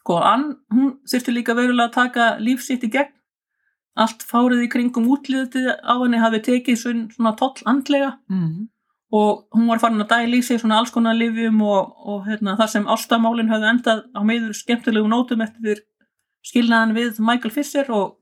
[0.00, 3.12] Sko, Ann, hún þurfti líka verulega að taka líf sitt í gegn.
[4.00, 8.16] Allt fárið í kringum útlýðið á henni hafi tekið svon, svona toll andlega.
[8.32, 8.68] Mm.
[9.10, 12.52] og hún var farin að dæla í sig svona alls konar lifjum og, og hérna,
[12.54, 15.80] það sem ástamálin höfðu endað á meður skemmtilegum nótum eftir
[16.46, 18.20] skilnaðan við Michael Fisher og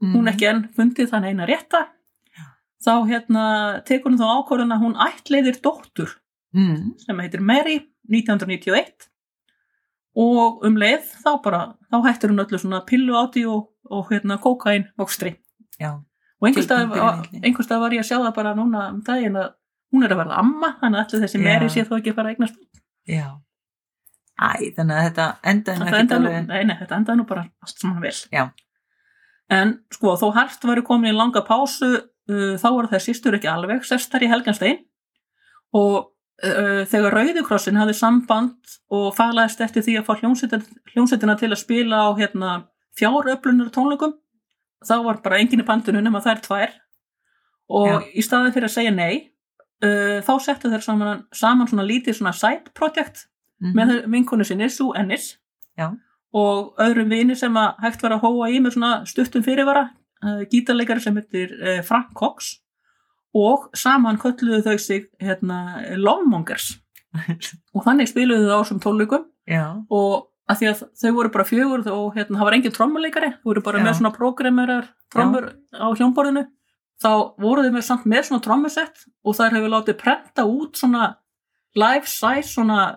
[0.00, 1.82] hún ekki enn fundið þann eina rétta.
[2.80, 3.44] Þá hérna
[3.84, 6.16] tekur hún þá ákvörðun að hún ættleiðir dóttur
[6.56, 6.96] mm.
[7.04, 7.76] sem heitir Mary
[8.08, 9.12] 1991
[10.14, 11.60] og um leið þá bara,
[11.90, 15.34] þá hættir hún öllu svona pillu áti og, og hérna kókain vokstri
[15.80, 18.84] já, og einhvers staðar Tilbúin fyrir einhvers staðar var ég að sjá það bara núna
[18.92, 19.50] um daginn að
[19.94, 21.44] hún er að verða amma þannig að allir þessi Já.
[21.48, 22.60] meri sé þó ekki bara að eignast
[23.10, 23.26] já.
[24.34, 27.82] Æ, þannig að þetta endaði nú nú, alveg nei, nei, þetta endaði nú bara allt
[27.82, 28.16] saman vel.
[28.34, 28.48] Já.
[29.54, 33.50] en sko þó hart væri komin í langa pásu uh, þá voru þær sýstur ekki
[33.50, 34.82] alveg sestar í Helganstein
[35.74, 42.00] og þegar Rauðikrossin hafði samband og faglaðist eftir því að fá hljómsveitina, til að spila
[42.04, 42.50] á hérna,
[42.98, 44.16] fjáröflunar tónleikum
[44.84, 46.74] þá var bara enginn í bandinu nema þær tvær
[47.70, 48.00] og Já.
[48.14, 49.14] í staðið fyrir að segja nei
[49.84, 53.28] uh, þá settu þeir saman, saman svona lítið svona side project
[53.62, 53.72] Mhm.
[53.78, 55.36] með vinkonu sinni, Sue Ennis
[55.78, 55.92] Já.
[56.34, 59.84] og öðrum vini sem að hægt var að hóa í með svona stuttum fyrirvara
[60.24, 62.58] uh, gítarleikari sem heitir uh, Frank Cox
[63.34, 65.58] og saman kölluðu þau sig hérna,
[65.98, 66.74] Lovemongers
[67.74, 69.26] og þannig spiluðu þau á sem tónleikum.
[69.50, 73.30] Já, og að því að þau voru bara fjögur og hérna, það var engin trommuleikari
[73.38, 73.84] þau voru bara Já.
[73.86, 76.44] með svona programmerar trommur á hljómborðinu
[77.00, 77.10] þá
[77.40, 81.14] voru þau með samt með svona trommusett og þær hefur látið prenta út svona
[81.74, 82.94] life size svona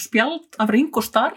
[0.00, 1.36] spjald af Ringo Starr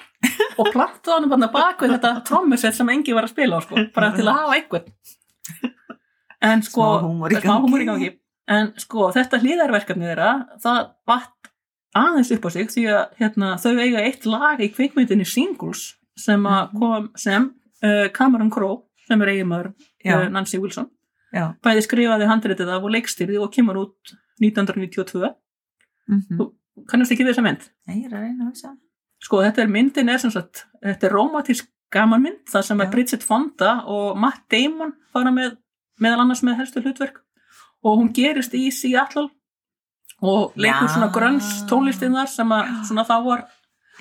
[0.60, 3.84] og plantaði hann bara bak við þetta trommusett sem engi var að spila á sko,
[3.96, 4.94] bara til að hafa einhvern.
[6.40, 8.14] En sko Smá húmor í gangi.
[8.50, 10.30] En sko þetta hlýðarverkefni þeirra
[10.64, 11.50] það vatt
[12.00, 16.44] aðeins upp á sig því að hérna, þau eiga eitt lag í kvikmyndinni Singles sem
[16.50, 16.80] að Mhm.
[16.80, 17.50] kom sem
[17.84, 20.90] uh, Cameron Crowe sem er eiginmaður uh, Nancy Wilson
[21.34, 21.54] já.
[21.64, 25.34] bæði skrifaði handritið af og leikstyrði og kemur út 1992
[26.10, 26.50] mm
[26.90, 27.64] kannast ekki við þessa mynd?
[27.90, 28.70] Nei, ég er að reyna að hugsa.
[29.20, 32.86] Sko þetta er myndin er sem sagt þetta er romantísk gamanmynd þar sem Já.
[32.86, 35.58] að Bridget Fonda og Matt Damon fara með
[36.00, 37.20] meðal annars með helstu hlutverk
[37.84, 39.30] og hún gerist í Seattle
[40.22, 40.94] og leikur Já.
[40.96, 43.46] svona grönns tónlistinn þar sem að svona þá var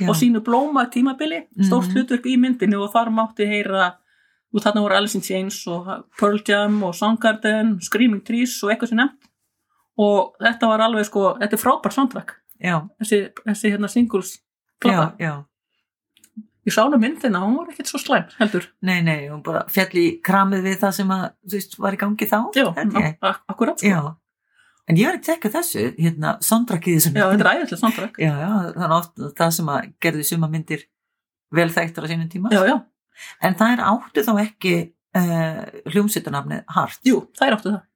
[0.01, 0.09] Já.
[0.11, 1.95] og sínu blóma tímabili, stórt Mhm.
[1.95, 3.95] hlutverk í myndinu og þar mátti heyra
[4.55, 5.87] og þarna voru Alice in Chains og
[6.19, 9.29] Pearl Jam og Soundgarden, Screaming Trees og eitthvað sem nefnt
[9.99, 12.35] og þetta var alveg sko, þetta er frábært soundtrack
[13.01, 14.39] þessi, þessi hérna singles
[14.85, 15.45] já, já
[16.69, 20.01] ég sá hana myndina, hún var ekkert svo slæm heldur, Nei, nei, hún bara fjall
[20.01, 22.39] í kramið við það sem að, þú veist, var í gangi þá.
[22.57, 22.67] Já,
[23.53, 23.91] akkurat sko.
[23.91, 24.01] Já,
[24.89, 28.23] en ég var ekki tekka þessu, hérna, soundtrackið í þessum já, þetta er æðislega soundtrack.
[28.23, 30.87] Já, já, það er oft það sem að gerði suma myndir
[31.59, 32.53] vel þekktar á sínum tíma.
[32.55, 32.77] Já, já,
[33.49, 34.75] en það er áttu þá ekki
[35.19, 35.63] uh,
[35.95, 37.87] hljómsveitunafnið hart jú, þær áttu það.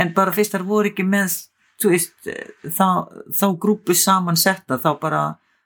[0.00, 1.34] En bara fyrst þar voru ekki með
[1.82, 5.22] þú veist, eh, þá, þá grúpu saman setta þá bara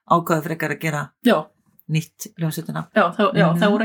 [0.07, 1.37] ákvaða frekar að gera já,
[1.89, 3.59] nýtt hljómsveitunafn já, það, já Mhm.
[3.61, 3.85] það voru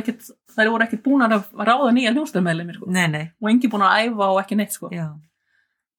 [0.71, 2.85] voru ekkert búnar að ráða nýja hljónstöðmeðlimi sko.
[2.91, 4.89] Nei, nei, og engi búin að æfa og ekki neitt sko.
[4.91, 5.07] já,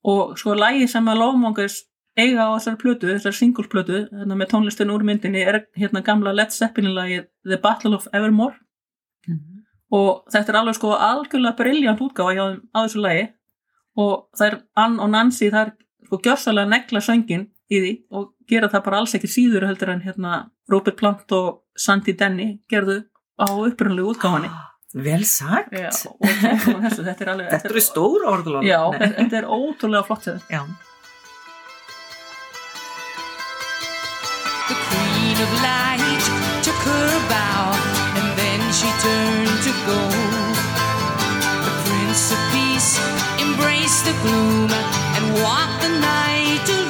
[0.05, 1.83] og sko lægi sem að Lofmongers
[2.19, 6.51] eiga á þessar plötu, þessar singulplötu hérna, með tónlistin úr myndinni er hérna gamla Led
[6.53, 8.55] Zeppelin lagi The Battle of Evermore
[9.29, 9.63] Mhm.
[9.93, 13.29] og þetta er alveg sko algjörlega briljant útgáfa hjá þeim á þessu lagi
[13.97, 15.73] og þær Ann og Nancy þær
[16.07, 20.03] sko gjörsalega negla söngin í því og gera það bara alls ekki síður heldur en
[20.05, 20.37] hérna
[20.73, 23.03] Robert Plant og Sandy Denny gerðu
[23.41, 24.51] á upprunalegu útgáfanni
[25.07, 29.15] vel sagt Já, og tókum þessu, þetta er alveg þetta eru stóra orðlóð Já, þetta
[29.23, 30.63] þetta er ótrúlega flott já.
[34.69, 36.25] The queen of light
[36.65, 37.65] took her bow
[38.21, 39.99] and then she turned to go.
[41.65, 42.93] The prince of peace
[43.43, 44.71] embraced the gloom
[45.17, 46.82] and walked the night alone.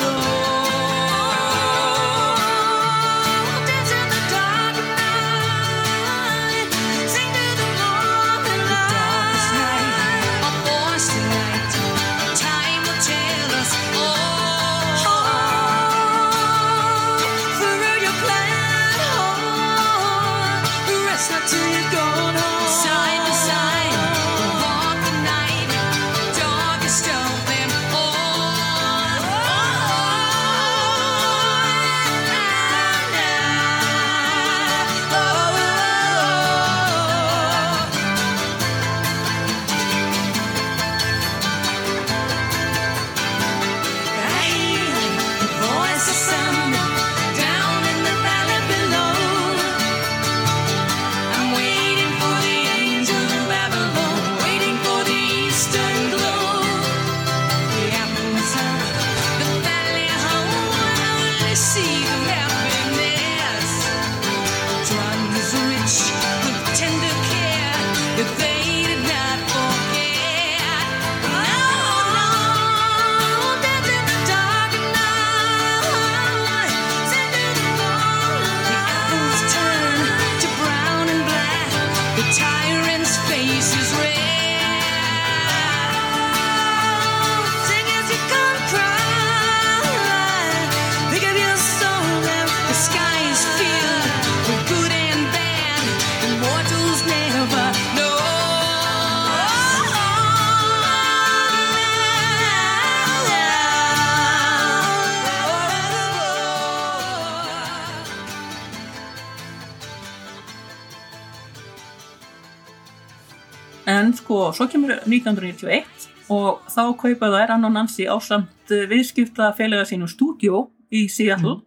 [115.12, 121.06] 1991 og þá kaupa þær Anna og Nancy á samt viðskipta félaga sínum stúdjó í
[121.12, 121.60] Seattle.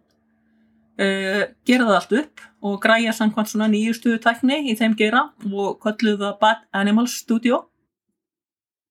[0.96, 5.76] Uh, gera það allt upp og græja samkvæmt svona nýjustu tækni í þeim gera og
[5.82, 7.66] kölluðu það Bad Animals Studio.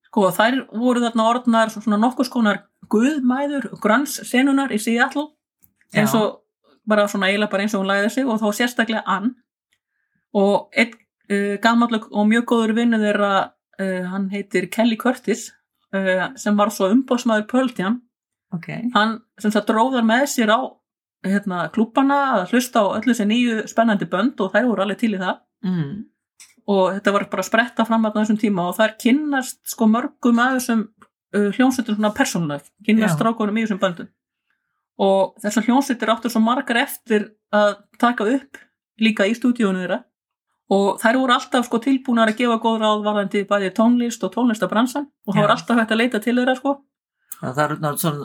[0.06, 2.62] Sko þær voru þarna orðnar svona nokkuð skonar
[2.94, 5.32] guðmæður grönns senunar í Seattle.
[5.96, 6.44] Eins og
[6.86, 9.34] bara svona eiginlega bara eins og hún lagði sig og þá sérstaklega Ann.
[10.38, 13.34] Og einn uh, gamalleg og mjög góður vinnu þeirra
[13.82, 15.50] uh, hann heitir Kelly Curtis
[15.96, 18.02] uh, sem var svo umbóðsmaður Pearl Jam
[18.56, 20.60] ok, hann sem það dróðar með sér á
[21.26, 25.16] hérna, klúbana að hlusta á öllu þessi nýju spennandi bönd og þær voru alveg til
[25.16, 25.42] í það.
[25.66, 25.94] Mm.
[26.70, 30.60] og þetta var bara spretta fram að þessum tíma og þær kynnast sko mörgum að
[30.60, 33.18] þessum uh, hljómsveitum svona persónulega, kynnast Já.
[33.18, 34.10] strákunum í þessum böndum.
[35.02, 37.72] Og þessar hljómsveitir áttur svo margar eftir að
[38.02, 38.62] taka upp
[39.02, 40.00] líka í stúdíónu þeirra
[40.70, 45.06] og þær voru alltaf sko tilbúnar að gefa góð ráð varðandi bæði tónlist og tónlistabransan
[45.28, 45.46] og það Já.
[45.46, 46.74] var alltaf hægt að leita til þeirra sko
[47.42, 47.76] það er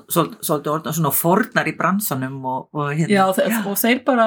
[0.08, 4.26] svolítið orðnar svona fornar í bransanum og, og hérna Já, þe- og þeir bara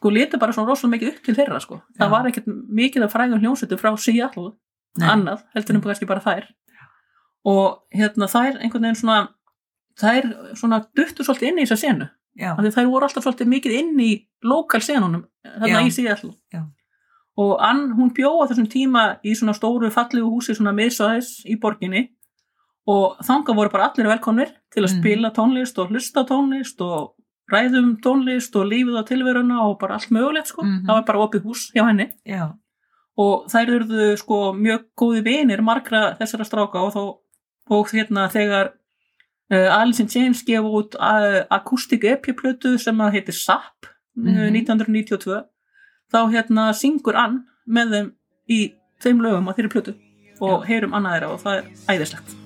[0.00, 1.80] sko leta bara svona rosalega mikið upp til þeirra sko.
[1.96, 2.12] það Já.
[2.12, 2.46] var ekkert
[2.80, 4.52] mikið að fræðum hljómsveitu frá Seattle,
[4.98, 5.08] Nei.
[5.08, 6.48] annað heldur en kannski bara þær
[7.50, 9.18] og hérna þær einhvern veginn svona
[10.00, 10.28] þær
[10.58, 13.76] svona duttu svolítið inn í þessa senu já, af því þær voru alltaf svolítið mikið
[13.78, 14.10] inn í
[14.44, 15.86] lokal senunum þarna Já.
[15.86, 16.66] í Seattle Já.
[17.36, 22.08] Og Ann, hún bjóða þessum tíma í svona stóru fallegu húsi svona miðsvæðis í borginni
[22.86, 25.00] og þanga voru bara allir velkomnir til að Mhm.
[25.00, 27.14] spila tónlist og hlusta tónlist og
[27.52, 30.86] ræðum tónlist og lífið á tilveruna og bara allt mögulegt sko, Mhm.
[30.86, 32.52] það var bara opið hús hjá henni já,
[33.18, 37.18] og þær urðu sko mjög góði vinir margra þessara stráka og, þó,
[37.70, 38.72] og hérna þegar
[39.52, 44.52] uh, Alice in Chains gefa út uh, akústik epiplötu sem að heitir SAP mm Mhm.
[44.52, 45.44] 1992
[46.10, 48.12] þá hérna syngur Ann með þeim
[48.50, 48.60] í
[49.02, 49.96] þeim lögum á þeirri plötu
[50.40, 52.39] og heyrum annað þeirra og það er æðislegt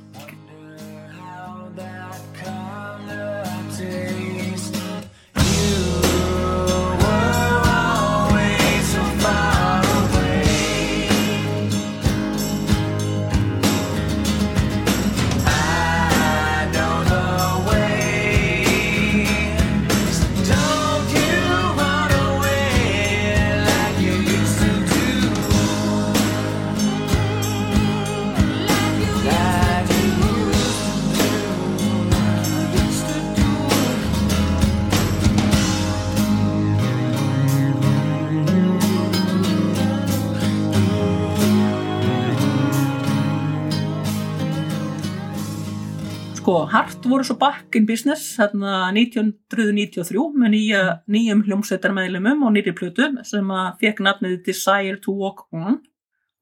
[46.44, 52.74] sko Hart voru svo back in business hérna 1993 með nýja, nýjum hljómsveitarmeðlumum og nýri
[52.76, 55.78] plötu sem að fekk nafnið Desire to Walk On.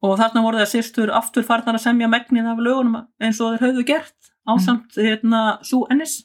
[0.03, 3.63] Og þarna voru það sýstur aftur farnar að semja megnið af lögunum eins og þeir
[3.63, 6.17] höfðu gert ásamt hérna Sue Ennis.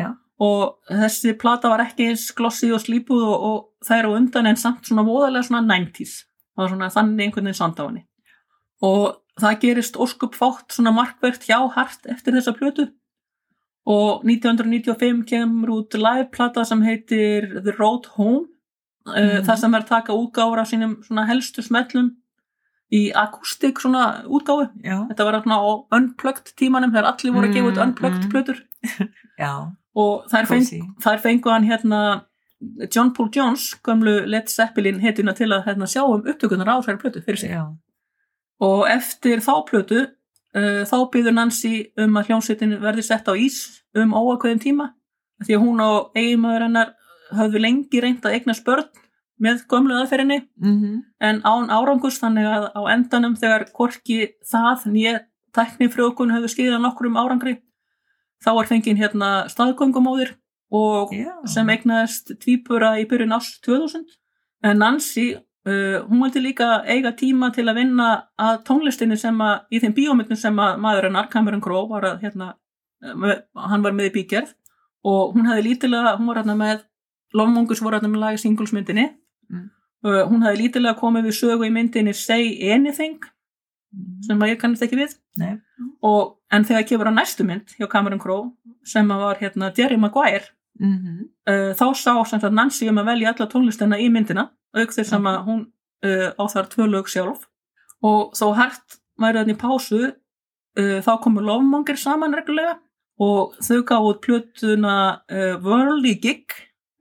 [0.00, 0.14] Já.
[0.40, 4.56] og þessi plata var ekki eins glossi og slípuð og, og þær á undan en
[4.56, 6.22] samt svona voðalega svona 90s
[6.54, 8.06] það var svona þannig einhvern veginn sand á henni.
[8.80, 9.04] Og
[9.36, 12.88] það gerist óskup fátt svona markvert hjá Hart eftir þessa plötu
[13.86, 18.46] og 1995 kemur út liveplata sem heitir The Road Home
[19.06, 19.12] mm.
[19.12, 19.44] Mhm.
[19.46, 22.16] þar sem er taka útgáfur af sínum helstu smellum
[22.90, 27.54] í akústik svona útgáfu já, þetta var svona á unplugged tímanum þegar allir voru að
[27.54, 28.30] gefa út Mm, unplugged mm.
[28.30, 28.58] plötur
[29.44, 29.52] já,
[29.94, 32.24] og þær, feng, þær fengu hann hérna
[32.92, 36.98] John Paul Jones, gömlu Led Zeppelin hetjuna til að hérna, sjá um upptökunar á þær
[37.00, 37.64] plötu fyrir sig já,
[38.60, 40.06] og eftir þá plötu
[40.50, 43.60] þá byður Nancy um að hljómsveitin verði sett á ís
[43.94, 44.88] um óakveðum tíma
[45.44, 46.90] því að hún og eiginmaður hennar
[47.36, 48.88] höfðu lengi reynt að eignast börn
[49.40, 54.18] með gömlu aðferðinni mhm, en án árangus þannig að á endanum þegar hvorki
[54.50, 55.14] það nýja
[55.56, 57.56] tæknifrjókun höfðu skýðað nokkrum árangri
[58.44, 60.34] þá var fengin hérna staðgöngumóðir
[60.70, 64.04] og já, sem eignaðist tvíbura í byrjun árs 2000
[64.68, 65.32] en Nancy,
[65.66, 68.08] uh, hún vildi líka eiga tíma til að vinna
[68.38, 72.22] að tónlistinni sem að, í þeim bíómyndum sem að maður hennar, Cameron Crowe var að
[72.24, 72.52] hérna,
[73.04, 73.34] uh,
[73.68, 74.54] hann var með í bígerð
[75.04, 76.86] og hún hefði lítilega, hún var hérna með
[77.34, 79.10] Lofmungus voru hérna með lagi singlesmyndinni
[79.50, 79.64] Mm.
[80.06, 83.16] uh, hún hefði lítilega komið við sögu í myndinni Say Anything
[84.22, 85.56] sem að ég kannast ekki við Nei.
[86.06, 88.52] og, en þegar kemur á næstu mynd hjá Cameron Crowe
[88.86, 91.18] sem að var hérna Jerry Maguire mhm,
[91.50, 95.12] uh, þá sá sem sagt Nancy um að velja alla tónlistina í myndina auk þess
[95.16, 95.46] að Ok.
[95.48, 95.60] hún
[96.04, 97.46] uh, á þar tvö lög sjálf
[98.02, 102.78] og þó hært væri þannig pásu uh, þá komur Lofmonger saman reglulega
[103.20, 104.94] og þau gáðu plötuna
[105.60, 106.54] Worldly Gig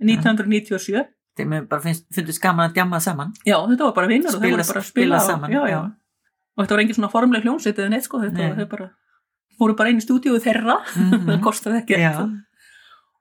[0.04, 1.06] 1997
[1.40, 4.42] þeim er bara finnst, finnst gaman að djama saman já þetta var bara vinnur og
[4.42, 5.78] þau voru bara að spila spila, saman, já, já.
[5.78, 5.80] já.
[6.58, 8.50] og þetta var engin svona formleg hljómsveit eða neitt sko, þetta Nei.
[8.50, 8.90] var þau bara
[9.60, 11.24] fóru bara inn í stúdíu þeirra Mhm.
[11.30, 12.12] það kostaði ekki Já.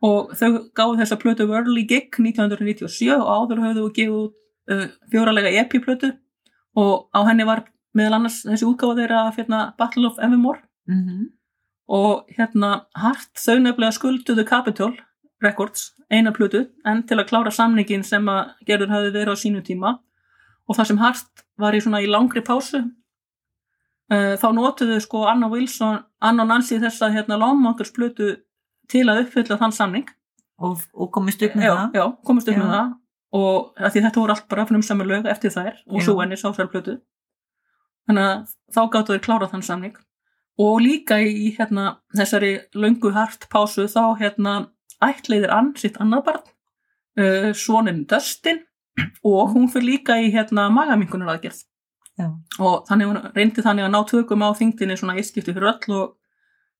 [0.04, 4.36] Og þau gáðu þessa plötu Worldly Gig 1997 og áður höfðu þau gefið út
[4.70, 6.12] uh, fjóralega EP-plötu
[6.78, 7.64] og á henni var
[7.98, 10.62] meðal annars þessi útgáfa þeirra hérna, Battle of Evermore.
[10.88, 11.34] Mhm.
[11.88, 14.92] og hérna Hart þau nefnilega skulduðu Capitol
[15.40, 19.62] Records eina plötu en til að klára samningin sem að gerður hafði verið á sínu
[19.64, 19.98] tíma.
[20.68, 22.82] Og það sem Hart var í svona í langri pásu
[24.12, 28.36] uh, þá notuðu sko Anna Wilson, Anna og Nancy þessa hérna Longmonkers plötu
[28.90, 30.08] til að uppfylla þann samning.
[30.58, 32.00] Og, og komist upp með já, það.
[32.00, 32.96] já, komist upp með það.
[33.38, 36.96] Og því þetta voru allt bara frumsamur lög eftir þær og svo enni sásarplötu
[38.08, 39.96] þannig að þá gáttu þeir klára þann samning.
[40.58, 44.54] Og líka í hérna þessari löngu hart pásu þá hérna
[45.04, 46.42] ætleiðir ann sitt annar barn
[47.20, 48.64] uh, svonin Dustin
[49.22, 51.62] og hún fyrir líka í hérna magaminkunar aðgerð.
[52.18, 52.32] Já.
[52.58, 56.16] og þannig reyndi þannig að ná tökum á þingdinni svona ískipti fyrir öll og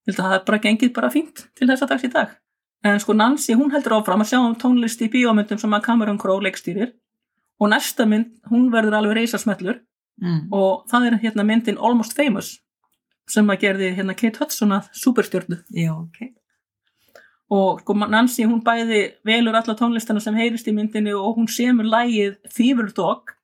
[0.09, 2.33] held að það er bara gengið bara fínt til þessa dags í dag.
[2.85, 6.19] En sko Nancy hún heldur áfram að sjá um tónlist í bíómyndum sem að Cameron
[6.19, 6.93] Crowe leikstýrir.
[7.59, 9.81] Og næsta mynd hún verður alveg reysasmellur
[10.21, 10.47] mm.
[10.55, 12.55] og það er hérna myndin Almost Famous
[13.29, 15.59] sem að gerði hérna Kate Hudson að superstjörnu.
[15.75, 16.31] Já, ok.
[17.51, 21.87] Og sko Nancy hún bæði velur alla tónlistana sem heyrist í myndinni og hún semur
[21.89, 23.35] lægið Fever Dog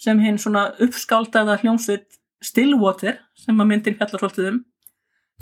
[0.00, 4.60] sem hinn svona uppskáldaða hljómsveit Stillwater sem að myndin fjallar svolítið um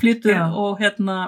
[0.01, 0.47] flytur Já.
[0.53, 1.19] og hérna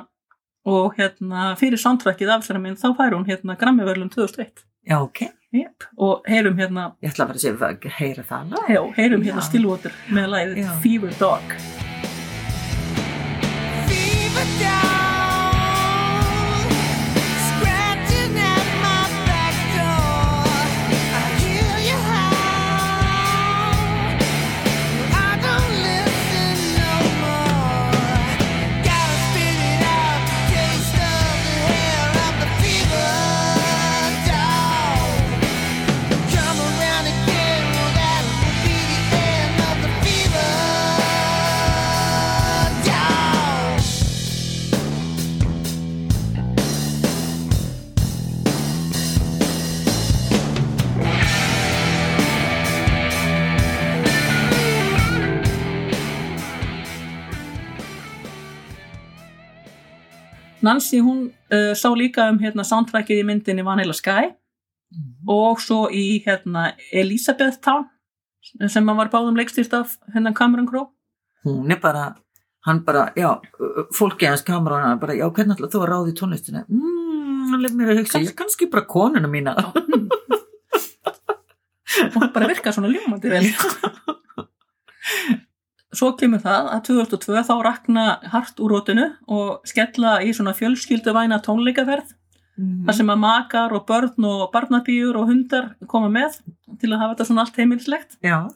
[0.69, 5.23] og hérna fyrir soundtrackið af þessari mynd þá fær hún hérna Grammy-verlun 2001 já, ok,
[5.57, 5.89] yep.
[5.97, 8.71] og heyrum hérna ég ætla bara að segja að heyra það lag.
[8.77, 9.49] já, heyrum hérna Já.
[9.49, 10.73] Stillwater með lægið Já.
[10.85, 11.55] Fever Dog
[13.89, 15.00] Fever down,
[60.63, 64.35] Nancy hún uh, sá líka um hérna soundtrackið í myndinni Vanilla Sky.
[64.91, 65.29] Mhm.
[65.31, 67.85] og svo í hérna Elizabeth Town
[68.69, 70.91] sem að var báðum leikstýrt af hérna Cameron Crowe.
[71.45, 72.17] Hún er bara
[72.67, 73.41] hann bara, já,
[73.95, 76.65] fólki hans kameran bara, já, hvernig ætla þú að ráði tónlistina?
[76.69, 79.55] Mm, lef mér að hugsa, ég kannski bara konuna mína.
[82.11, 83.47] Og bara virka svona ljómandi vel
[85.97, 91.41] svo kemur það að 2002 þá rakna hart úr rótinu og skella í svona fjölskylduvæna
[91.47, 92.15] tónleikaferð
[92.87, 96.41] þar sem að makar og börn og barnabýjur og hundar koma með
[96.81, 98.19] til að hafa þetta svona allt heimilislegt.
[98.25, 98.51] Já,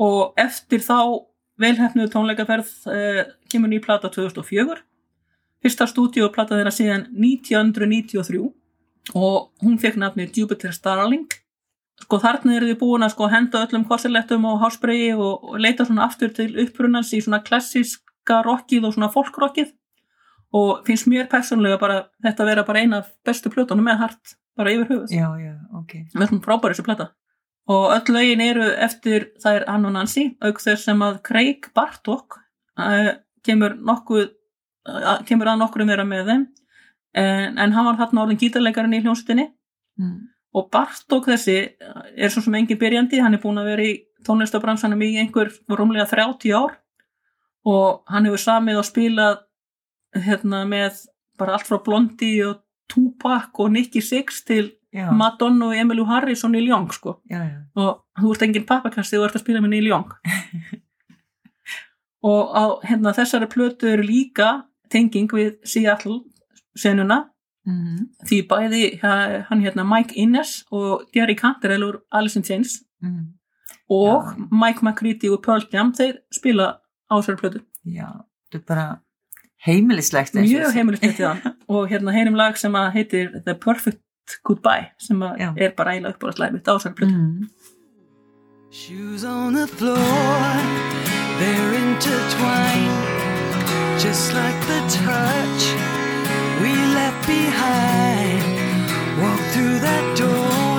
[0.00, 1.26] og eftir þá
[1.60, 4.78] velhefnuðu tónleikaferð uh, kemur ný plata 2004
[5.64, 8.44] fyrsta stúdíoplata þeirra síðan 1993
[9.18, 11.26] og hún fekk nafni Jupiter Starling
[12.02, 15.86] sko þarna eru þið búin að sko henda öllum korsilettum og hásbreyji og, og leita
[15.88, 19.74] svona aftur til upprunans í svona klassíska rockið og svona folkrockið
[20.58, 24.72] og finnst mér persónulega bara þetta vera bara eina af bestu plötunum með hart bara
[24.74, 25.14] yfir höfuð.
[25.14, 25.94] Já, já, ok.
[26.14, 27.10] Með svona frábæri þessu plata.
[27.68, 31.68] Og öll lögin eru eftir það er Ann og Nancy auk þess sem að Craig
[31.76, 32.38] Bartok
[32.80, 33.12] uh,
[33.44, 36.48] kemur nokkuð uh, kemur að nokkur um þeirra með þeim.
[37.18, 39.46] En, en hann var þarna orðin gítarleikarinn í hljónsutinni
[40.00, 40.16] mm.
[40.56, 43.96] Og Bartok þessi uh, er svo sem engin byrjandi hann er búin að vera í
[44.26, 46.78] tónlistabransanum í einhver rúmlega 30 ár.
[47.68, 49.44] Og hann hefur samið og spilað
[50.16, 51.04] hérna með
[51.38, 56.44] bara allt frá Blondie og Tupac og Nicky Six til já, Madonna og Emilu Harris
[56.44, 57.18] og Neil Young sko.
[57.28, 60.14] Já, já, og þú ert engin pappakasti þú ert að spila með Neil Young.
[62.28, 66.24] Og á hérna, þessari plötu eru líka tenging við Seattle
[66.74, 67.28] senuna
[67.68, 67.98] mm.
[68.28, 73.26] því bæði ha- hann hérna Mike Innes og Jerry Cantrell úr Alice in Chains Mm.
[73.90, 74.34] og Já.
[74.50, 76.66] Mike McCready og Pearl Jam þeir spila
[77.06, 78.08] á þessari plötu já,
[78.50, 78.86] þetta er bara
[79.66, 80.74] heimilislegt mjög
[81.06, 81.38] í þann
[81.72, 84.02] og hérna heyrim lag sem að heitir The Perfect
[84.44, 85.52] Goodbye sem að Já.
[85.56, 87.48] er bara eiginlega uppbúrastlæði mitt á þessari plötu mm.
[88.70, 89.96] Shoes on the floor,
[91.40, 92.92] they're intertwined,
[94.02, 95.97] just like the touch
[96.62, 98.42] we left behind.
[99.22, 100.78] Walk through that door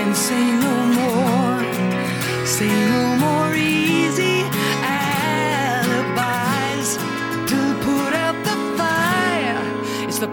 [0.00, 1.58] and say no more.
[2.46, 4.36] Say no more easy
[5.62, 6.88] alibis
[7.50, 9.62] to put out the fire.
[10.08, 10.28] It's the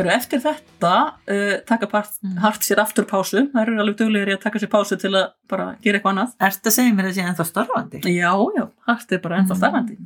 [0.00, 0.92] Eru eftir þetta
[1.28, 2.36] uh, taka part, Mm.
[2.42, 5.76] hart sér aftur pásu, það eru alveg duglegir að taka sér pásu til að bara
[5.82, 6.34] gera eitthvað annað.
[6.48, 8.00] Ertu að segja mér að sé ennþá starfandi?
[8.06, 9.60] Já, já, hart er bara ennþá Mm.
[9.62, 9.98] starfandi.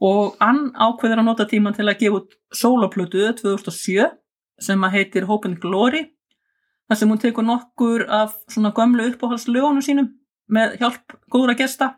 [0.00, 4.10] Og hann ákveður að nota tíman til að gefa út sólaplötu 2007
[4.60, 6.06] sem að heitir Hope and Glory
[6.90, 10.08] þar sem hún tekur nokkur af svona gömlu uppáhaldslögunum sínum
[10.50, 11.94] með hjálp góðra gesta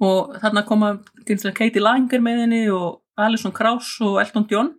[0.00, 0.90] og þarna koma
[1.26, 4.74] Katie Langer með henni og Alison Krauss og Elton John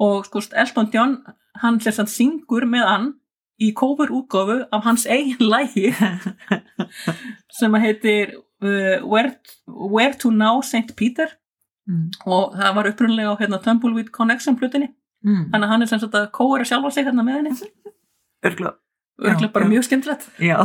[0.00, 1.16] og sko Elton John
[1.62, 3.08] hann sem sagt syngur með hann
[3.60, 5.90] í cover útgáfu af hans eigin lægi
[7.58, 8.32] sem að heitir
[8.62, 9.34] uh, Where,
[9.68, 10.96] Where to Now St.
[10.96, 11.36] Peter
[11.90, 12.10] Mm.
[12.28, 14.90] og það var upprunlega á hérna, Tumbleweed Connection plutinni
[15.24, 15.48] Mm.
[15.50, 17.50] þannig að hann er sem sagt að kóra sjálfa sig hérna með henni
[18.46, 18.70] Örgla.
[19.18, 19.70] örgulega bara já.
[19.72, 20.58] mjög skemmtilegt Já.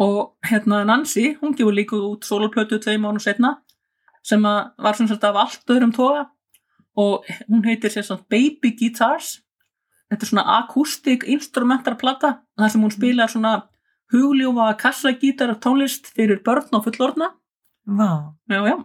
[0.00, 3.58] og hérna Nancy, hún gefur líka út soloplötu tvei mánu setna
[4.22, 6.24] sem að var sem sagt af allt öðrum toga
[6.96, 9.40] og hún heitir sagt Baby Guitars
[10.10, 13.54] þetta er svona akústik instrumentar plata þar sem hún spilar svona
[14.14, 17.32] hugljófa kassagítar tónlist fyrir börn og fullorðna
[17.86, 18.34] Vá.
[18.48, 18.76] já, já.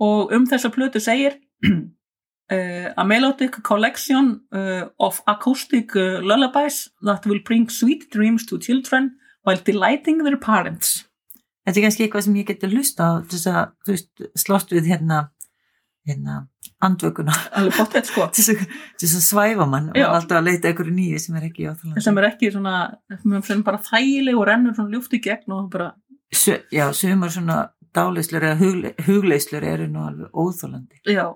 [0.00, 1.38] og um þessa plötu segir
[1.68, 8.58] uh, a melodic collection uh, of acoustic uh, lullabies that will bring sweet dreams to
[8.58, 9.12] children
[9.44, 11.06] while delighting their parents
[11.62, 14.88] Þetta er kannski eitthvað sem ég geti hlusta á þess að, þú veist, slóst við
[14.90, 15.18] hérna,
[16.08, 16.38] hérna,
[17.76, 21.46] pottet sko til þess að, svæfa mann og alltaf að leita einhverju nýju sem er
[21.50, 22.02] ekki áþálandi.
[22.06, 22.76] sem er ekki svona,
[23.46, 25.92] sem bara þægileg og rennur svona ljúft í gegn og bara
[26.32, 27.58] Sö, já, sumar svona
[27.92, 31.02] dáleislur eða hugle, hugleislur eru nú alveg óþólandi.
[31.12, 31.26] já,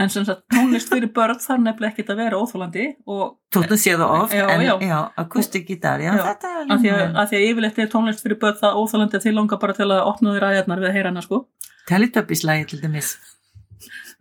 [0.00, 3.94] en sem sagt tónlist fyrir börn þarf nefnilega ekkit að vera óþólandi og Tóttan sé
[3.94, 4.74] það oft, Já, en já.
[4.80, 6.08] já, akustik þetta er
[6.72, 6.90] af því,
[7.22, 10.34] að, yfirleitt er tónlist fyrir börn það óþólandi að þið langar bara til að opna
[10.34, 11.44] þér aðjarnar við að heyra hana sko
[11.86, 13.12] Teletubbies-lægi til dæmis.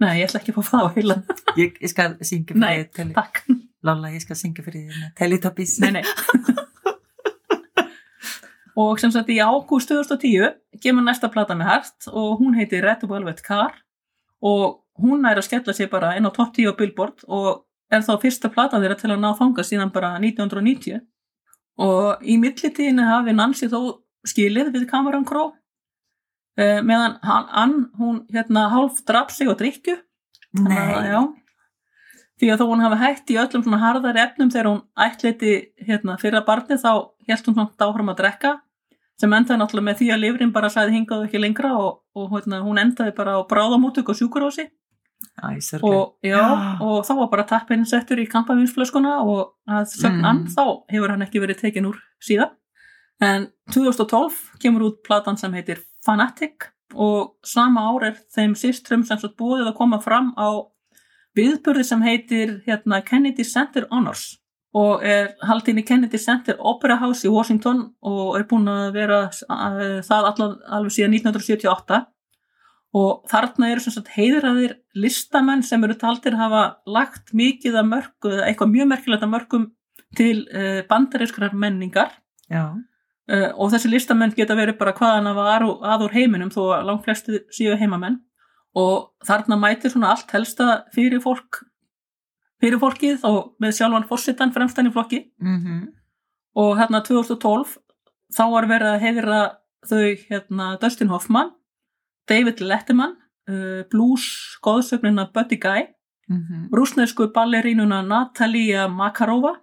[0.03, 1.15] Nei, ég ætla ekki að fá það á heila.
[1.59, 3.43] Ég, ég skal syngja fyrir Nei, þig, tele, takk,
[3.85, 5.11] Lolla, ég skal syngja fyrir þig.
[5.19, 5.77] Teletubbies.
[5.83, 6.05] nei, nei.
[8.75, 10.49] Og sem sagt í ágúst 2010
[10.83, 13.77] kemur næsta plata með hart og hún heitir Red Velvet Car
[14.43, 18.03] og hún er að skella sig bara inn á top 10 á Billboard og er
[18.03, 20.99] þá fyrsta plata þeirra til að ná þanga síðan bara 1990
[21.85, 23.79] og í millitíðinu hafi Nancy þó
[24.27, 25.55] skilið við Cameron Crowe
[26.57, 29.97] eh, meðan hann, hann hún hérna hálf draf sig og drikju
[31.11, 31.19] já,
[32.39, 35.55] því að þó hún hafi hætt í öllum svona harðari efnum þegar hún ætleiti
[35.87, 36.91] hérna, fyrra barni þá
[37.27, 38.53] held hún samt áfram að drekka.
[39.19, 42.57] Sem endaði náttúrulega með því að lifrin bara sagði hingaðu ekki lengra og, og hérna,
[42.65, 44.65] hún endaði bara á bráðamótök og sjúkurósi
[45.87, 46.41] og, já,
[46.83, 50.47] og þá var bara tappinn settur í kampavinsflöskuna og að sögn Mm.
[50.51, 52.51] þá hefur hann ekki verið tekin úr síðan.
[53.23, 59.19] En 2012 kemur út platan sem heitir Fanatic og sama ár er þeim systrum sem
[59.19, 60.63] svo búið að koma fram á
[61.35, 64.35] viðburði sem heitir hérna, Kennedy Center Honors
[64.75, 69.21] og er haldinn í Kennedy Center Opera House í Washington og er búin að vera
[69.27, 72.01] uh, það allan, alveg síðan 1978
[72.95, 78.35] og þarna eru sem sagt heiðraðir listamenn sem eru taldir hafa lagt mikið að mörgu,
[78.47, 79.65] eitthvað mjög merkilegt að mörgum
[80.15, 82.13] til uh, bandarískrar menningar.
[82.47, 82.71] Já,
[83.31, 86.89] uh, og þessi listamenn geta verið bara hvaðan að var að úr heiminum þó að
[86.89, 88.19] langt flesti séu heimamenn.
[88.75, 91.63] Og þarna mætir svona allt helsta fyrir fólk
[92.63, 95.25] fyrir fólkið og með sjálfan fórsitan fremstan í flokki.
[95.39, 95.87] Mhm,
[96.55, 97.77] og hérna 2012
[98.35, 99.39] þá var verið að heiðra
[99.85, 101.51] þau hérna Dustin Hoffman
[102.29, 103.15] David Letterman
[103.49, 105.87] uh, blues góðsögnina Buddy Guy
[106.29, 106.69] mhm.
[106.73, 109.55] rúsnesku ballerínuna Natalia Makarova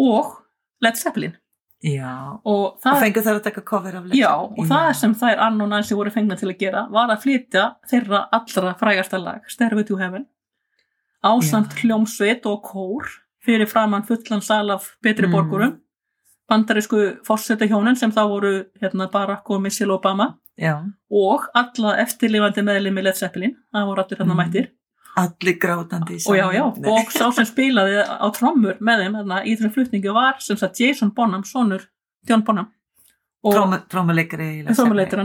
[0.00, 0.38] og
[0.82, 1.36] Led Zeppelin
[1.82, 5.38] Já, og og það, fengu þar að taka cover af já, og það sem þær
[5.48, 9.40] Ann og Nancy voru fengna til að gera var að flytja þeirra allra frægasta lag
[9.50, 10.26] Stairway to Heaven
[11.24, 11.82] ásamt Já.
[11.82, 13.08] hljómsveit og kór
[13.44, 15.32] fyrir framann fullan sal af betri Mm.
[15.32, 15.78] borgurum
[16.50, 22.62] bandarísku fórseta hjónin sem þá voru hérna, Barack og Michelle Obama Já, og alla eftirlifandi
[22.62, 24.36] meðlimi Led Zeppelin, það voru allir hérna Mm.
[24.42, 24.68] mættir
[25.20, 26.78] allir grátandi í og.
[26.80, 26.90] Nei.
[26.92, 30.80] og sá sem spilaði á trommur með þeim hérna, í þessum flutningi var sem sagt
[30.80, 31.84] Jason Bonham, sonur
[32.28, 32.70] John Bonham
[33.42, 33.56] og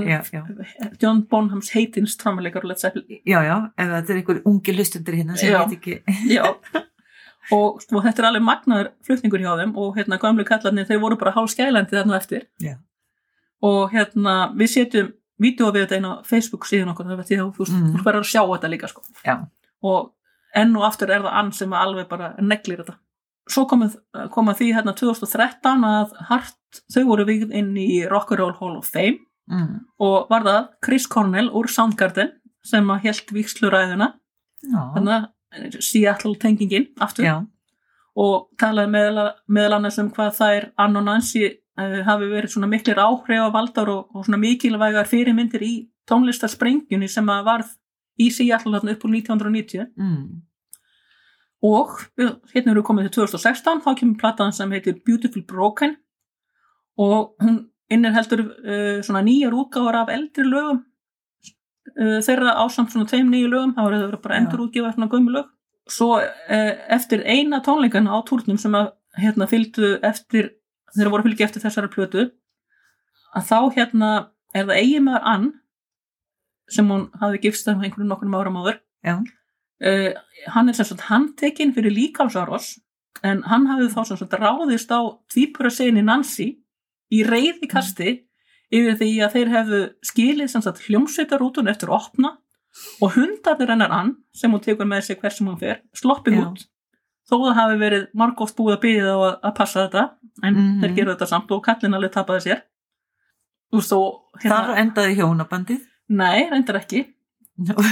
[0.09, 0.41] já, já.
[1.03, 5.17] John Bonhams heitins trommuleikar og Led Zeppelin já, já, ef þetta er einhver ungi hlustundur
[5.19, 5.59] hérna sem Já.
[5.63, 5.99] veit ekki
[6.33, 6.43] já
[7.57, 11.19] og sko, þetta er alveg magnaður flutningur hjá þeim og hérna gömlu kallarnir þeir voru
[11.21, 12.75] bara hálf skælandi þarna eftir Já.
[13.61, 17.43] og hérna við setjum vídeo við þetta inn á Facebook síðan okkur það veit ég
[17.43, 19.03] að þú verður að sjá þetta líka sko.
[19.21, 19.35] Já.
[19.85, 20.13] Og
[20.57, 22.97] enn og aftur er það ann sem alveg bara neglir þetta.
[23.47, 28.89] Svo koma því hérna 2013 að Hart þau voru við inn í Rock'n'Roll Hall of
[28.91, 29.23] Fame.
[29.47, 29.87] Mm.
[30.03, 32.33] og var það Chris Cornell úr Soundgarden
[32.67, 34.09] sem að held víksluræðuna
[34.67, 37.23] Já, þannig að Seattle tengingin aftur.
[37.23, 37.35] Já,
[38.19, 42.69] og talaði meðal, meðal annars um hvað þær Ann og Nancy uh, hafi verið svona
[42.71, 45.73] miklir áhrifavaldar og, og svona mikilvægar fyrirmyndir í
[46.09, 47.71] tónlistarsprengjunni sem að varð
[48.17, 50.25] í Seattle upp úr 1990 mm,
[51.67, 51.95] og
[52.53, 55.95] hérna erum við komið til 2016 þá kemur platan sem heitir Beautiful Broken.
[57.01, 57.57] Og hún
[57.93, 60.83] innir heldur uh, svona nýjar útgáfar af eldri lögum
[61.97, 63.73] uh, þeirra ásamt svona tveim nýju lögum.
[63.77, 65.49] Þá eru það bara endur útgefa svona gömmu lög.
[65.89, 70.53] Svo uh, eftir eina tónleikana á túrnum sem að hérna fylgdu eftir
[70.93, 72.27] þeirra voru að fylgja eftir þessara plötu
[73.37, 74.11] að þá hérna
[74.55, 75.47] er það eigi maður Ann
[76.69, 78.79] sem hún hafi gifst af einhverjum nokkrum árum áður.
[79.77, 80.13] Uh,
[80.49, 82.79] hann er sem sagt handtekinn fyrir líkamsáros
[83.23, 84.99] en hann hafði þá sem sagt ráðist á
[85.29, 86.47] tvípura segni Nancy
[87.13, 88.23] í reyði kasti
[88.73, 92.33] yfir því að þeir hefðu skilið sem sagt hljómsveitarútun eftir opna
[93.01, 96.65] og hundarnir hennar ann sem hún tekur með sig hversum hún fer sloppið út.
[97.29, 100.03] Þó það hafi verið margóft búið að byggja þá að, passa þetta
[100.43, 100.81] en Mhm.
[100.81, 102.61] þeir gera þetta samt og kallin alveg tapaði sér.
[103.71, 107.05] Þú veist, og þar endaði hjónabandið nei, reyndar ekki.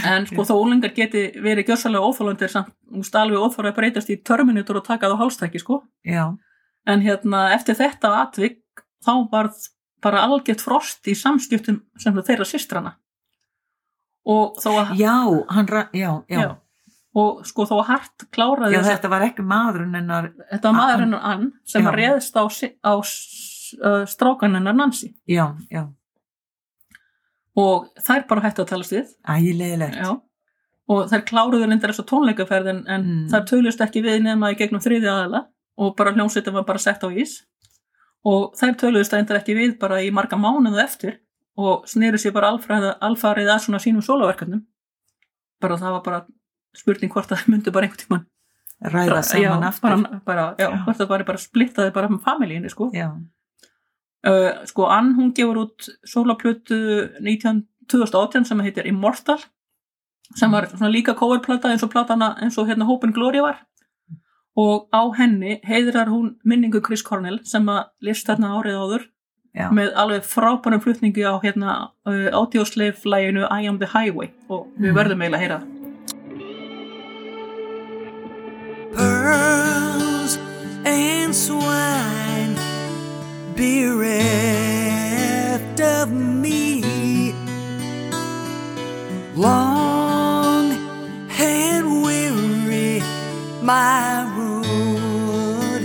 [0.05, 4.19] En sko þó ólengar geti verið gjössalega óþólandir samt, veist, alveg óþóra að breytast í
[4.21, 5.79] törminitur og taka það á hálstæki, sko.
[6.05, 6.35] já,
[6.85, 8.61] En hérna, eftir þetta atvik,
[9.01, 9.63] þá varð
[10.05, 12.91] bara algjört frost í samskiptum sem þeirra systrana.
[14.25, 15.17] Og þó að, já,
[15.49, 16.53] hann, já, já, já,
[17.15, 20.77] og sko þó að hart kláraði já, þess þetta var ekki maðurinn hennar, þetta var
[20.77, 22.43] maður hennar Ann sem að réðst á,
[22.85, 22.93] á
[24.09, 25.13] strákan hennar Nancy.
[25.29, 25.85] já, já,
[27.55, 29.11] Og þær bara hættu að talast við.
[29.27, 29.99] ægilegilegt,
[30.89, 33.27] og þær kláruðu reyndar þess að tónleikaferð en, Mm.
[33.31, 35.45] þær töluðust ekki við nema í gegnum þriði aðala
[35.77, 37.41] og bara hljómsveitin var bara sett á ís
[38.25, 41.19] og þær töluðust reyndar ekki við bara í marga mánuðu eftir.
[41.57, 44.65] Og sneru sér bara alfarið að svona sínum sólaverkefnum
[45.61, 46.25] bara það var bara
[46.75, 48.25] spurning hvort það myndi bara einhvern tímann
[48.83, 50.83] ræða saman já, aftur, bara, bara, já, Já.
[50.83, 52.89] hvort það bara, bara splittaði bara með familíinu sko.
[52.91, 53.07] Já,
[54.25, 56.77] uh, sko Ann hún gefur út sólaplötu
[57.21, 59.39] 19, 2018 sem heitir Immortal
[60.35, 63.59] sem var svona líka coverplata eins og platana eins og hérna Hope and Glory var
[64.57, 69.03] og á henni heiðrar hún minningu Chris Cornell sem að list þarna árið áður
[69.55, 71.75] já, með alveg frábærum flutningi á hérna
[72.07, 74.97] uh, audiosleif-læginu I am the highway og við Mhm.
[74.97, 75.71] verðum eiginlega að heyra það.
[78.95, 80.37] pearls
[80.85, 82.24] and swine
[83.55, 84.19] bereft
[85.79, 87.33] of me.
[89.35, 90.71] Long
[91.39, 93.01] and weary
[93.61, 95.81] my road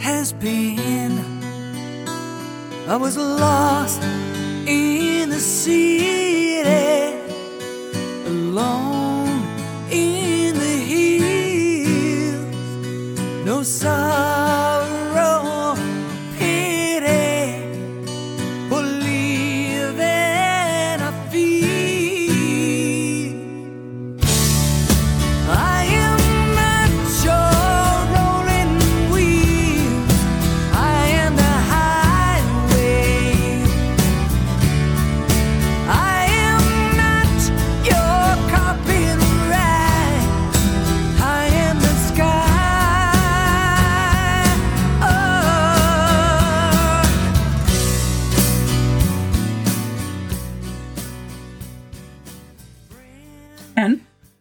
[0.00, 1.12] has been.
[2.88, 4.02] I was lost
[4.66, 6.26] in the city
[8.26, 9.42] alone
[9.90, 12.44] in the hills.
[13.44, 14.65] No sorrow,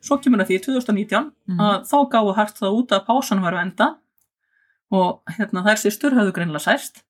[0.06, 1.60] svo kemur að því 2019 Mhm.
[1.60, 3.88] að þá gáðu hart það út að pásan var að enda
[4.92, 7.02] og hérna þær sýstur höfðu greinlega sæst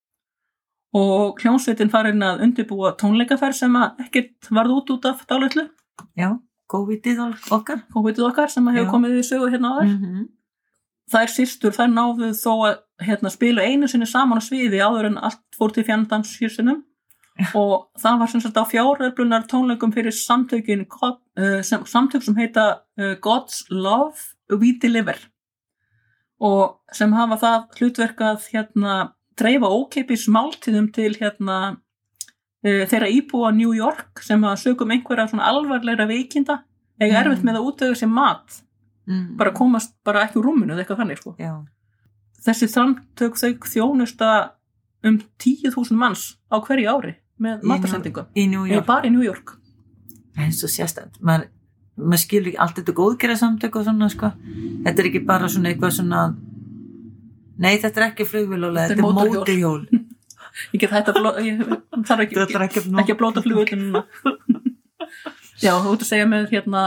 [0.95, 5.65] og hljónsveitin farin að undirbúa tónleikaferð sem að ekkert varð út út af dálitlu
[6.17, 6.29] já,
[6.71, 7.19] COVID-ið
[7.51, 9.91] okkar, COVID-ið okkar sem að hefur komið í sögu hérna áður.
[9.91, 10.27] mm -hmm.
[11.11, 15.17] Þær sýstur, þær náðu þó að hérna, spila einu sinni saman á sviði áður en
[15.17, 16.83] allt fór til fjandans hýrsunum
[17.35, 22.37] og það var sem sagt á fjáröflunar tónleikum fyrir samtökin God, uh, sem, samtök sem
[22.39, 22.67] heita
[22.99, 24.15] uh, God's Love
[24.55, 25.19] We Deliver
[26.39, 28.95] og sem hafa það hlutverk að hérna
[29.39, 35.49] dreifa ókeipis máltíðum til hérna uh, þeirra íbúa New York sem að sögum einhverja svona
[35.51, 36.61] alvarleira veikinda
[37.01, 37.25] eiga Mm.
[37.25, 38.61] erfitt með að útöðu sér mat
[39.07, 39.35] mm.
[39.35, 41.35] bara komast bara ekki úr rúminu eða eitthvað þannig sko.
[41.39, 41.53] já,
[42.47, 44.31] þessi samtök þau þjónusta
[45.03, 48.85] um 10.000 manns á hverju ári með Í matarsendingu í New York.
[48.87, 49.55] bara í New York.
[50.37, 51.47] Eins og sérstætt maður,
[51.99, 54.31] maður skilur allt þetta góðgerða samtök og svona sko.
[54.85, 56.25] Þetta er ekki bara svona eitthvað svona
[57.57, 59.81] nei þetta er ekki flugvélulega Þetta er er mótihjól
[60.73, 61.41] ég get hægt að blóta
[62.23, 64.05] ekki, er ekki, ekki að blóta flugvöldin núna.
[65.63, 66.85] Já, þú ert að segja með hérna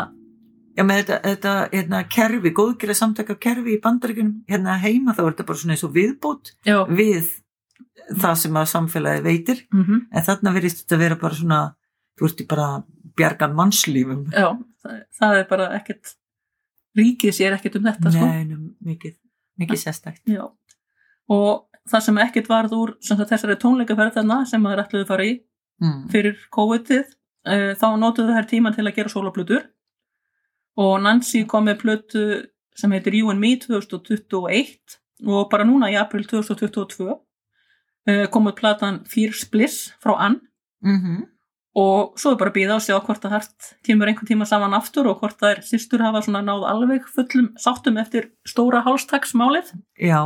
[0.78, 5.32] Já, með þetta, þetta hérna, kerfi, góðgerða samtaka kerfi í bandaríkunum, hérna heima þá er
[5.32, 7.32] þetta bara svona eins og viðbót já, við
[8.14, 11.60] það sem að samfélagi veitir, mm en þarna virðist þetta vera bara svona,
[12.18, 12.68] þú ert í bara
[13.18, 14.24] bjargan mannslífum.
[14.32, 14.48] já
[14.82, 16.14] það, það er bara ekkert
[16.98, 18.26] ríkið sér ekkert um þetta sko.
[18.26, 18.56] Nei,
[18.92, 19.16] mikið,
[19.58, 20.22] mikið sérstækt.
[20.26, 20.48] Já.
[21.28, 25.36] og það sem ekkert varð úr þessari tónleikaferð þarna sem maður ætluðu að fara í
[25.78, 26.08] Mm.
[26.10, 27.04] fyrir COVID-ið
[27.46, 29.68] uh, þá nótuðu þær tíma til að gera sólaplutur
[30.74, 32.22] og Nancy kom með plötu
[32.74, 37.14] sem heitir You and Me 2021 og bara núna í april 2022 uh,
[38.32, 40.40] kom út platan Fierce Bliss frá Ann.
[40.84, 41.26] Mm
[41.78, 44.76] og svo er bara að býða og sjá hvort að hært kemur einhvern tíma saman
[44.76, 49.74] aftur og hvort þær sýstur hafa svona náð alveg fullum sáttum eftir stóra hálstaksmálið.
[50.00, 50.20] Já,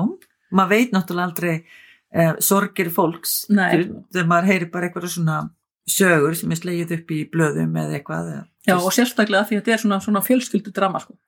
[0.54, 3.42] maður veit náttúrulega aldrei uh, sorgir fólks.
[3.50, 5.42] Þegar maður heyri bara eitthvað svona
[5.88, 8.32] sögur sem er slegið upp í blöðum eða eitthvað.
[8.68, 11.18] Já, og sérstaklega því að þetta er svona, svona fjölskyldu drama sko.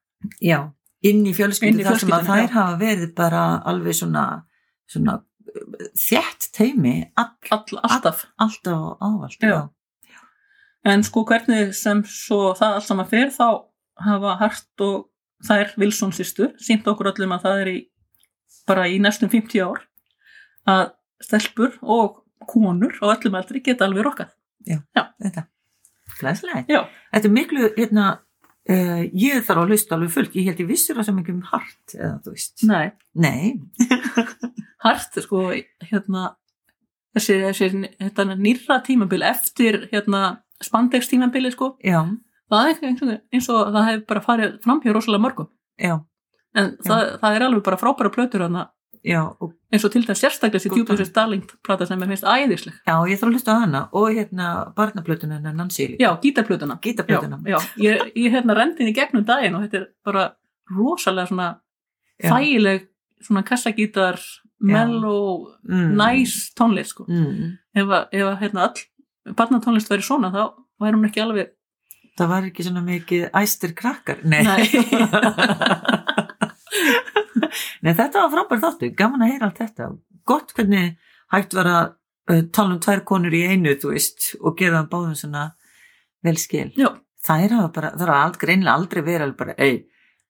[0.41, 0.61] Já,
[1.05, 4.29] inn í fjölskyldu þar sem að þær hafa verið bara alveg svona,
[4.89, 5.19] svona
[5.99, 8.25] þétt teimi all, All, alltaf.
[8.43, 9.39] alltaf og ávalt.
[9.43, 9.69] Já.
[10.85, 13.47] En sko hvernig sem svo það allt saman fer þá
[14.05, 15.07] hafa Hart og
[15.47, 17.79] þær Wilson sýstur sínt okkur öllum að það er í
[18.69, 19.83] bara í næstum 50 ár
[20.69, 20.85] að
[21.25, 24.31] stelpur og konur á öllum aldri geta alveg rokkað.
[24.67, 25.47] Þetta,
[26.21, 26.65] glæslega.
[26.69, 26.83] Já,
[27.15, 28.07] Þetta er miklu, hérna,
[28.69, 31.43] uh, ég þarf að hlusta alveg fullt, ég held ég vissir það sem ekki um
[31.49, 32.65] hart, eða þú veist.
[32.69, 33.55] nei, Nei,
[34.85, 35.47] Hart sko
[35.89, 36.35] hérna
[37.17, 40.25] þessi, þessi þetta nýrra tímabil eftir hérna
[40.63, 41.75] spandex tímabili sko.
[41.85, 42.03] Já,
[42.53, 45.51] það er eins og, eins og það hefur bara farið framhjá rosalega mörgum.
[45.81, 45.99] Já,
[46.55, 48.69] en það, það er alveg bara frábæra plötur hana,
[49.05, 52.29] já, og, eins og til þess sérstaklega þessi Góð djúpið Starling plata sem er finnst
[52.29, 52.79] æðisleg.
[52.87, 56.79] Já, ég þarf að hlusta á hana og hérna barnaplötuna hennar Nancy já, gítarplötuna.
[57.83, 60.31] Ég, ég hérna rendin í gegnum daginn og þetta er bara
[60.73, 61.51] rosalega svona
[62.23, 62.31] Já.
[62.31, 62.87] þægileg
[63.25, 64.21] svona kassagítar
[64.73, 65.93] mellow, Mm.
[65.99, 67.57] nice tónlist sko Mm.
[67.75, 70.43] ef að, að hérna all barnatónlist væri svona þá
[70.81, 71.49] væri hún ekki alveg
[72.15, 74.21] Það var ekki svona mikið æstir krakkar.
[74.23, 74.45] Nei.
[74.47, 74.71] Nei.
[77.85, 79.89] Nei, þetta var frábær þáttu, gaman að heyra allt þetta.
[80.27, 80.95] Gott hvernig
[81.35, 81.85] hægt var að
[82.31, 85.49] uh, tala um tvær konur í einu, þú veist, og gera báðum svona
[86.25, 86.71] vel skil.
[86.79, 86.91] já,
[87.25, 89.77] Það er bara, það er greinilega aldrei verið alveg bara, ei,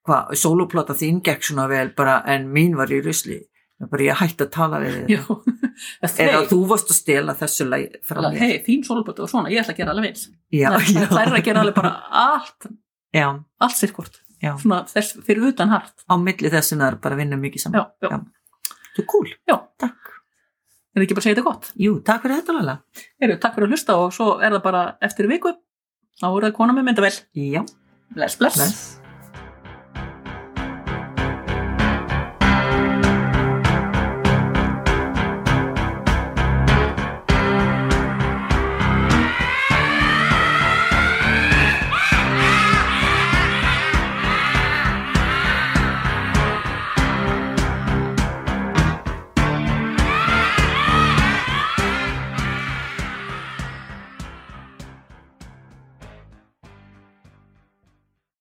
[0.07, 3.41] hvað, soloplata þín gekk svona vel bara, en mín var í rusli.
[3.75, 5.21] Það bara ég hætti að tala við já
[6.25, 8.37] Eða þú varst að stela þessu lagi frá mér.
[8.39, 11.45] hei, þín sólubötu og svona, ég ætla að gera alveg eins það það er að
[11.49, 11.91] gera alveg bara
[12.23, 12.69] allt
[13.15, 13.27] já,
[13.67, 13.81] allt
[14.63, 17.65] svona þess fyrir utan hart Á milli þess sem það er bara að vinna mikið
[17.67, 17.87] saman.
[18.05, 18.19] já.
[18.95, 19.29] Þú er cool.
[19.51, 20.11] já, Takk.
[20.95, 22.77] er ekki bara að segja þetta gott Jú, takk fyrir þetta, Lala.
[23.23, 25.55] Heru, takk fyrir að hlusta og svo er það bara eftir viku
[26.21, 27.65] þá er það kona með myndavel Já,
[28.15, 28.61] bless, bless.
[28.61, 29.04] bless.